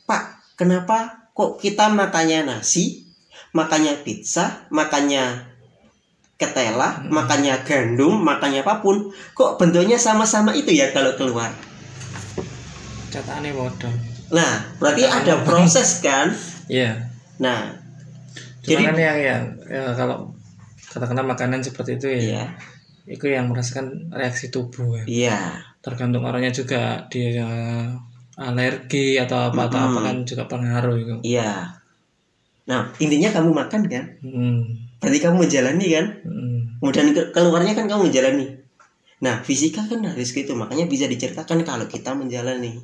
Pak, 0.06 0.54
kenapa 0.54 1.30
kok 1.34 1.58
kita 1.58 1.90
makannya 1.90 2.46
nasi, 2.46 3.02
makannya 3.50 3.98
pizza, 4.06 4.70
makannya 4.70 5.50
ketela, 6.38 7.02
Hmm. 7.02 7.10
makannya 7.10 7.58
gandum, 7.66 8.22
makannya 8.22 8.62
apa 8.62 8.78
pun, 8.78 9.10
kok 9.34 9.58
bentuknya 9.58 9.98
sama-sama 9.98 10.54
itu 10.54 10.70
ya 10.74 10.94
kalau 10.94 11.18
keluar? 11.18 11.50
Catatannya 13.12 13.52
bodoh. 13.52 13.92
Nah, 14.32 14.52
berarti 14.76 15.04
ada 15.04 15.36
apa? 15.36 15.44
proses 15.44 16.00
kan? 16.00 16.32
Iya. 16.66 16.96
Nah, 17.38 17.76
Cuma 18.62 18.78
Jadi- 18.78 18.84
kan 18.86 18.96
yang, 18.96 19.18
yang 19.18 19.42
ya, 19.66 19.82
kalau 19.92 20.30
katakanlah 20.88 21.26
makanan 21.26 21.60
seperti 21.60 21.98
itu 21.98 22.06
ya, 22.08 22.20
iya, 22.22 22.44
itu 23.06 23.26
yang 23.26 23.50
merasakan 23.50 24.06
reaksi 24.08 24.48
tubuh 24.48 24.96
ya. 24.96 25.04
iya, 25.04 25.38
Tergantung 25.78 26.22
orangnya 26.22 26.54
juga 26.54 27.02
dia 27.08 27.42
alergi 28.32 29.18
atau 29.18 29.50
apa 29.50 29.66
atau 29.66 29.78
apa 29.80 29.90
Mm-mm. 29.92 30.04
kan 30.04 30.16
juga 30.22 30.42
pengaruh 30.46 30.94
itu. 30.96 31.14
iya. 31.26 31.74
Nah, 32.62 32.94
intinya 32.96 33.28
kamu 33.32 33.50
makan 33.50 33.80
kan? 33.84 34.04
Hmm. 34.22 34.62
Berarti 34.96 35.18
kamu 35.18 35.36
menjalani 35.42 35.86
kan? 35.90 36.06
Hmm. 36.22 36.58
kemudian 36.78 37.10
ke- 37.10 37.30
keluarnya 37.30 37.74
kan 37.74 37.86
kamu 37.86 38.10
menjalani 38.10 38.46
nah 39.18 39.38
fisika 39.38 39.86
kan 39.86 40.02
harus 40.02 40.30
gitu 40.30 40.50
makanya 40.52 40.86
bisa 40.86 41.06
diceritakan 41.06 41.62
kalau 41.62 41.86
kita 41.86 42.10
menjalani 42.10 42.82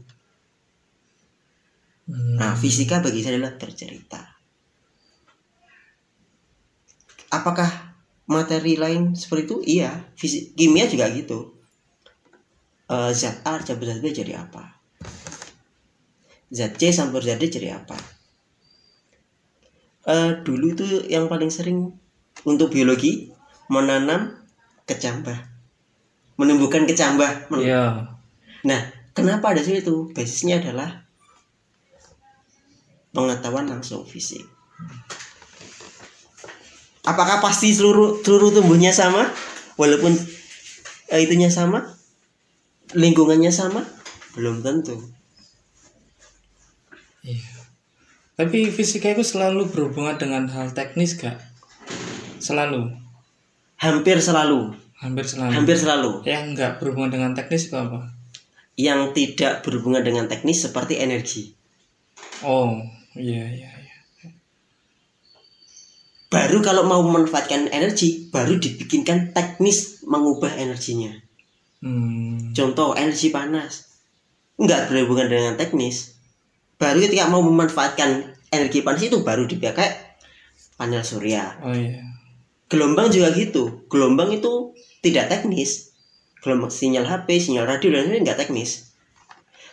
Hmm. 2.09 2.41
nah 2.41 2.57
fisika 2.57 3.05
bagi 3.05 3.21
saya 3.21 3.37
adalah 3.37 3.61
bercerita. 3.61 4.25
Apakah 7.29 7.69
materi 8.25 8.81
lain 8.81 9.13
seperti 9.13 9.45
itu? 9.45 9.57
Iya 9.81 9.91
fisik 10.17 10.57
kimia 10.57 10.89
juga 10.89 11.13
gitu. 11.13 11.53
Eh, 12.89 13.13
zat 13.13 13.45
A 13.45 13.61
campur 13.61 13.85
zat 13.85 14.01
B 14.01 14.09
jadi 14.09 14.41
apa? 14.41 14.81
Zat 16.49 16.81
C 16.81 16.89
campur 16.89 17.21
zat 17.21 17.37
D 17.37 17.53
jadi 17.53 17.77
apa? 17.77 17.97
Eh, 20.09 20.41
dulu 20.41 20.73
itu 20.73 21.05
yang 21.13 21.29
paling 21.29 21.53
sering 21.53 21.93
untuk 22.49 22.73
biologi 22.73 23.29
menanam 23.69 24.33
kecambah. 24.89 25.37
Menumbuhkan 26.41 26.89
kecambah. 26.89 27.53
Men- 27.53 27.61
Iya. 27.69 27.85
Nah, 28.65 28.81
kenapa 29.13 29.53
ada 29.53 29.61
situ? 29.61 30.09
Basisnya 30.17 30.65
adalah 30.65 31.05
pengetahuan 33.19 33.67
langsung 33.67 34.07
fisik. 34.07 34.47
Apakah 37.03 37.43
pasti 37.43 37.75
seluruh 37.75 38.23
seluruh 38.23 38.55
tumbuhnya 38.55 38.95
sama? 38.95 39.27
Walaupun 39.75 40.15
eh, 41.11 41.21
itunya 41.27 41.51
sama? 41.51 41.83
Lingkungannya 42.95 43.51
sama? 43.51 43.83
Belum 44.39 44.63
tentu. 44.63 44.95
Iya. 47.27 47.59
Tapi 48.39 48.71
fisika 48.71 49.11
itu 49.11 49.27
selalu 49.27 49.67
berhubungan 49.67 50.15
dengan 50.15 50.47
hal 50.47 50.71
teknis 50.71 51.19
gak? 51.19 51.43
Selalu. 52.39 52.95
Hampir 53.83 54.23
selalu, 54.23 54.75
Hampir 55.03 55.27
selalu. 55.27 55.51
hampir 55.55 55.77
selalu. 55.79 56.11
Yang 56.23 56.43
enggak 56.55 56.73
berhubungan 56.79 57.11
dengan 57.11 57.31
teknis 57.35 57.67
itu 57.71 57.75
apa? 57.79 58.15
Yang 58.79 59.01
tidak 59.15 59.67
berhubungan 59.67 60.03
dengan 60.07 60.25
teknis 60.31 60.63
seperti 60.63 61.03
energi. 61.03 61.55
Oh, 62.47 62.79
iya 63.19 63.45
iya 63.51 63.71
iya. 63.75 63.97
Baru 66.29 66.61
kalau 66.61 66.85
mau 66.85 67.01
memanfaatkan 67.01 67.73
energi, 67.73 68.29
baru 68.29 68.61
dibikinkan 68.61 69.33
teknis 69.33 70.05
mengubah 70.05 70.55
energinya. 70.61 71.13
Hmm. 71.81 72.53
Contoh 72.53 72.93
energi 72.95 73.33
panas 73.33 73.89
nggak 74.59 74.91
berhubungan 74.91 75.31
dengan 75.31 75.55
teknis. 75.55 76.19
Baru 76.77 76.99
ketika 77.03 77.31
mau 77.31 77.43
memanfaatkan 77.43 78.39
energi 78.51 78.83
panas 78.83 79.03
itu 79.07 79.23
baru 79.23 79.47
dipakai 79.47 80.19
panel 80.79 81.03
surya. 81.03 81.59
Oh 81.63 81.75
iya. 81.75 82.03
Gelombang 82.69 83.09
juga 83.09 83.33
gitu. 83.33 83.89
Gelombang 83.89 84.35
itu 84.35 84.77
tidak 85.01 85.33
teknis. 85.33 85.97
Gelombang 86.45 86.71
sinyal 86.71 87.09
HP, 87.09 87.41
sinyal 87.41 87.65
radio 87.65 87.89
dan 87.95 88.11
lain-lain 88.11 88.23
nggak 88.29 88.39
teknis. 88.45 88.88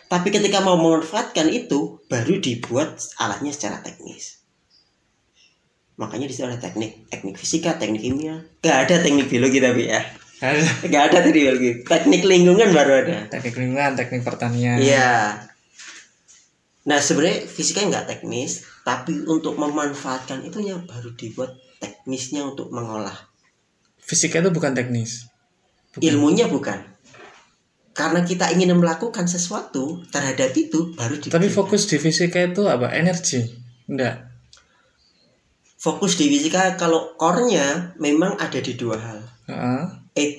Tapi 0.06 0.28
ketika 0.30 0.62
mau 0.62 0.78
memanfaatkan 0.78 1.50
itu 1.50 1.98
baru 2.06 2.38
dibuat 2.38 2.94
alatnya 3.18 3.50
secara 3.50 3.82
teknis. 3.82 4.38
Makanya 5.96 6.28
di 6.28 6.34
situ 6.36 6.46
ada 6.46 6.60
teknik, 6.60 7.08
teknik 7.10 7.34
fisika, 7.40 7.74
teknik 7.80 8.04
kimia. 8.04 8.38
Gak 8.62 8.86
ada 8.86 9.02
teknik 9.02 9.26
biologi 9.26 9.58
tapi 9.58 9.88
ya. 9.88 10.00
Gak 10.92 11.02
ada 11.10 11.18
teknik 11.24 11.42
biologi. 11.42 11.70
Teknik 11.82 12.22
lingkungan 12.22 12.68
baru 12.70 12.92
ada. 13.02 13.18
teknik 13.32 13.56
lingkungan, 13.56 13.96
teknik 13.96 14.22
pertanian. 14.22 14.78
Iya. 14.78 15.40
Nah 16.86 16.98
sebenarnya 17.02 17.50
fisika 17.50 17.82
nggak 17.82 18.06
teknis, 18.06 18.62
tapi 18.86 19.26
untuk 19.26 19.58
memanfaatkan 19.58 20.46
itunya 20.46 20.78
baru 20.86 21.18
dibuat 21.18 21.58
teknisnya 21.82 22.46
untuk 22.46 22.70
mengolah. 22.70 23.26
Fisika 23.98 24.38
itu 24.38 24.54
bukan 24.54 24.70
teknis. 24.70 25.26
Bukan. 25.98 26.06
Ilmunya 26.06 26.46
bukan. 26.46 26.78
Karena 27.96 28.20
kita 28.20 28.52
ingin 28.52 28.76
melakukan 28.76 29.24
sesuatu 29.24 30.04
terhadap 30.12 30.52
itu 30.52 30.92
baru 30.92 31.16
Tapi 31.16 31.32
dibikinkan. 31.32 31.48
fokus 31.56 31.88
di 31.88 31.96
fisika 31.96 32.44
itu 32.44 32.68
apa? 32.68 32.92
Energi. 32.92 33.40
Enggak. 33.88 34.36
fokus 35.76 36.18
di 36.18 36.26
fisika 36.26 36.74
kalau 36.74 37.14
core-nya 37.14 37.94
memang 38.02 38.34
ada 38.36 38.58
di 38.58 38.74
dua 38.74 38.98
hal. 38.98 39.20
Heeh. 39.46 39.82
Eh, 40.18 40.30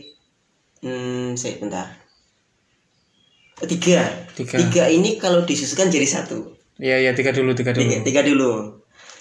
hmm, 0.84 1.40
saya 1.40 1.56
bentar. 1.58 1.88
Tiga. 3.64 4.06
Tiga. 4.36 4.60
Tiga 4.60 4.84
ini 4.92 5.16
kalau 5.18 5.42
disusunkan 5.42 5.88
jadi 5.90 6.06
satu. 6.06 6.52
Iya 6.78 7.00
iya 7.00 7.12
tiga 7.18 7.34
dulu 7.34 7.58
tiga 7.58 7.74
dulu. 7.74 7.82
Tiga, 7.82 7.98
tiga 8.06 8.22
dulu. 8.22 8.52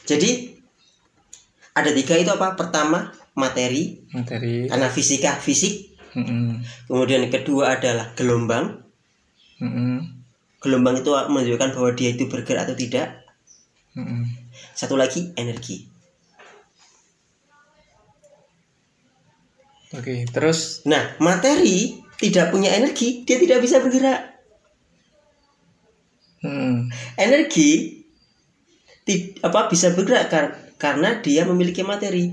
Jadi 0.04 0.52
ada 1.72 1.88
tiga 1.94 2.14
itu 2.20 2.30
apa? 2.34 2.52
Pertama 2.52 3.08
materi 3.32 4.04
Materi. 4.12 4.68
karena 4.68 4.88
fisika 4.92 5.40
fisik. 5.40 5.95
Heeh. 6.16 6.50
Kemudian 6.88 7.22
kedua 7.34 7.64
adalah 7.78 8.06
gelombang. 8.18 8.66
Heeh. 9.60 9.98
Gelombang 10.62 10.96
itu 11.00 11.10
menunjukkan 11.12 11.70
bahwa 11.76 11.90
dia 11.98 12.10
itu 12.16 12.24
bergerak 12.32 12.62
atau 12.66 12.76
tidak. 12.82 13.08
Heeh. 13.96 14.22
Satu 14.78 14.94
lagi 14.96 15.20
energi. 15.36 15.76
Oke, 19.98 20.26
terus 20.34 20.82
Nah, 20.90 21.02
materi 21.22 21.98
tidak 22.22 22.50
punya 22.54 22.70
energi, 22.78 23.22
dia 23.26 23.36
tidak 23.42 23.58
bisa 23.64 23.76
bergerak. 23.82 24.20
hmm, 26.42 26.88
Energi 27.18 27.70
apa 29.46 29.60
bisa 29.72 29.94
bergerak 29.96 30.24
kar- 30.32 30.54
karena 30.76 31.10
dia 31.24 31.42
memiliki 31.48 31.80
materi. 31.86 32.24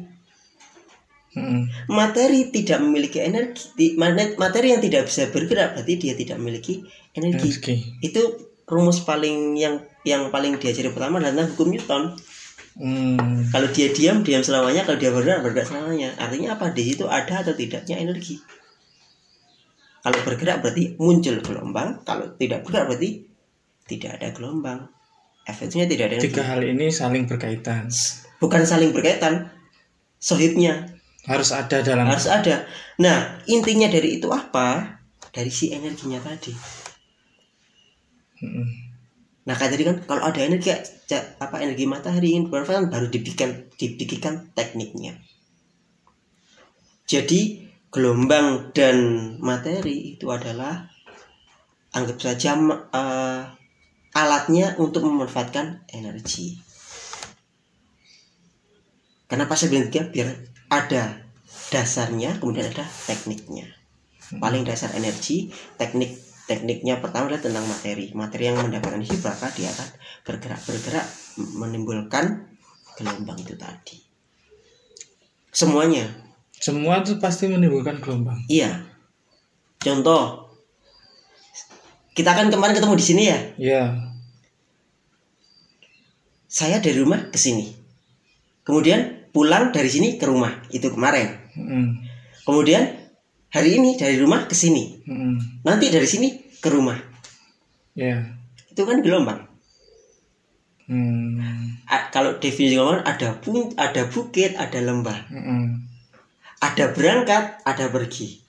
Hmm, 1.35 1.89
Materi 1.89 2.49
tidak 2.53 2.79
memiliki 2.81 3.19
energi. 3.21 3.93
Materi 4.37 4.73
yang 4.73 4.81
tidak 4.81 5.09
bisa 5.09 5.29
bergerak 5.29 5.77
berarti 5.77 5.93
dia 5.99 6.13
tidak 6.13 6.37
memiliki 6.39 6.85
energi. 7.13 7.49
energi. 7.49 7.75
Itu 8.01 8.21
rumus 8.69 9.03
paling 9.03 9.59
yang 9.59 9.83
yang 10.07 10.31
paling 10.31 10.59
diajari 10.59 10.91
pertama 10.91 11.19
adalah 11.19 11.47
hukum 11.47 11.71
Newton. 11.71 12.15
Hmm, 12.73 13.45
Kalau 13.53 13.69
dia 13.69 13.93
diam, 13.93 14.25
diam 14.25 14.41
selamanya. 14.41 14.81
Kalau 14.81 14.97
dia 14.97 15.13
bergerak, 15.13 15.45
bergerak 15.45 15.69
selamanya. 15.69 16.09
Artinya 16.17 16.57
apa? 16.57 16.73
Di 16.73 16.81
situ 16.81 17.05
ada 17.05 17.45
atau 17.45 17.53
tidaknya 17.53 18.01
energi. 18.01 18.41
Kalau 20.03 20.19
bergerak 20.25 20.65
berarti 20.65 20.97
muncul 20.97 21.37
gelombang. 21.39 22.01
Kalau 22.03 22.33
tidak 22.35 22.65
bergerak 22.65 22.85
berarti 22.91 23.09
tidak 23.85 24.19
ada 24.19 24.27
gelombang. 24.33 24.79
Efeknya 25.43 25.85
tidak 25.85 26.11
ada 26.11 26.15
energi. 26.17 26.31
tiga 26.33 26.43
hal 26.43 26.61
ini 26.63 26.87
saling 26.89 27.27
berkaitan. 27.27 27.91
Bukan 28.39 28.63
saling 28.63 28.91
berkaitan. 28.95 29.51
Sohibnya 30.17 30.87
Harus 31.23 31.55
ada 31.55 31.79
dalam 31.79 32.03
harus 32.07 32.27
ada. 32.27 32.67
Nah, 32.99 33.39
intinya 33.47 33.87
dari 33.87 34.19
itu 34.19 34.27
apa? 34.27 34.99
Dari 35.31 35.49
si 35.49 35.71
energinya 35.71 36.19
tadi. 36.19 36.51
Hmm, 38.43 38.83
Nah, 39.43 39.59
kayak 39.59 39.75
tadi 39.75 39.83
kan 39.83 39.97
kalau 40.07 40.23
ada 40.23 40.39
energi 40.39 40.71
apa 41.39 41.55
energi 41.59 41.83
matahari 41.83 42.31
ingin 42.31 42.47
bermanfaat 42.47 42.87
baru 42.87 43.11
dibikin 43.11 43.67
dibikinkan 43.75 44.55
tekniknya. 44.55 45.19
Jadi 47.03 47.67
gelombang 47.91 48.71
dan 48.71 48.97
materi 49.43 50.15
itu 50.15 50.31
adalah 50.31 50.87
anggap 51.91 52.17
saja 52.23 52.55
eh, 52.71 53.41
alatnya 54.15 54.79
untuk 54.79 55.03
memanfaatkan 55.11 55.91
energi. 55.91 56.63
Kenapa 59.27 59.59
saya 59.59 59.75
bilang 59.75 59.91
tiga? 59.91 60.07
Biar 60.07 60.29
ada 60.73 61.03
dasarnya, 61.69 62.41
kemudian 62.41 62.69
ada 62.73 62.85
tekniknya. 63.05 63.69
Paling 64.41 64.65
dasar 64.65 64.89
energi, 64.97 65.53
teknik 65.77 66.17
tekniknya 66.49 66.99
pertama 66.99 67.29
adalah 67.29 67.43
tentang 67.45 67.65
materi. 67.69 68.09
Materi 68.17 68.49
yang 68.49 68.57
mendapatkan 68.57 68.97
energi 68.97 69.17
maka 69.21 69.47
dia 69.53 69.69
akan 69.69 69.89
bergerak-bergerak 70.25 71.05
menimbulkan 71.61 72.49
gelombang 72.97 73.37
itu 73.37 73.53
tadi. 73.53 73.97
Semuanya, 75.53 76.09
semua 76.57 77.05
itu 77.05 77.21
pasti 77.21 77.45
menimbulkan 77.45 78.01
gelombang. 78.01 78.41
iya. 78.49 78.89
Contoh, 79.83 80.47
kita 82.15 82.31
kan 82.31 82.47
kemarin 82.47 82.71
ketemu 82.71 82.95
di 82.95 83.05
sini 83.05 83.23
ya. 83.27 83.39
Ya, 83.59 83.83
Saya 86.47 86.79
dari 86.79 87.03
rumah 87.03 87.27
ke 87.27 87.35
sini. 87.35 87.73
Kemudian 88.63 89.22
pulang 89.33 89.73
dari 89.73 89.89
sini 89.89 90.15
ke 90.15 90.29
rumah 90.29 90.53
itu 90.69 90.87
kemarin. 90.87 91.33
hmm, 91.57 91.87
Kemudian 92.45 92.85
hari 93.49 93.81
ini 93.81 93.97
dari 93.97 94.15
rumah 94.15 94.45
ke 94.45 94.53
sini. 94.53 95.01
hmm, 95.03 95.65
Nanti 95.65 95.89
dari 95.89 96.05
sini 96.05 96.29
ke 96.61 96.69
rumah. 96.69 96.95
ya, 97.93 98.21
Itu 98.69 98.85
kan 98.85 99.01
gelombang. 99.01 99.41
hmm, 100.85 101.83
A- 101.85 102.09
kalau 102.09 102.37
definisi 102.37 102.77
gelombang 102.77 103.01
ada 103.03 103.35
pun 103.37 103.73
ada 103.75 104.05
bukit, 104.05 104.53
ada 104.53 104.79
lembah, 104.79 105.17
hmm, 105.27 105.65
ada 106.61 106.85
berangkat, 106.91 107.43
ada 107.63 107.85
pergi. 107.89 108.39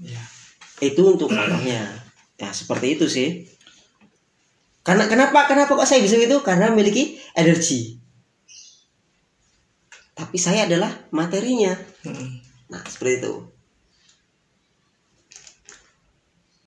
ya, 0.00 0.20
Itu 0.78 1.16
untuk 1.16 1.32
contohnya. 1.32 2.04
Ya 2.36 2.52
seperti 2.52 3.00
itu 3.00 3.08
sih. 3.08 3.48
Karena 4.84 5.08
kenapa 5.08 5.48
kenapa 5.48 5.72
kok 5.72 5.88
saya 5.88 6.04
bisa 6.04 6.14
gitu? 6.14 6.44
Karena 6.44 6.68
memiliki 6.68 7.16
energi. 7.32 7.96
Tapi 10.16 10.40
saya 10.40 10.64
adalah 10.64 10.88
materinya. 11.12 11.76
hmm. 12.08 12.28
Nah 12.72 12.82
seperti 12.88 13.20
itu. 13.20 13.55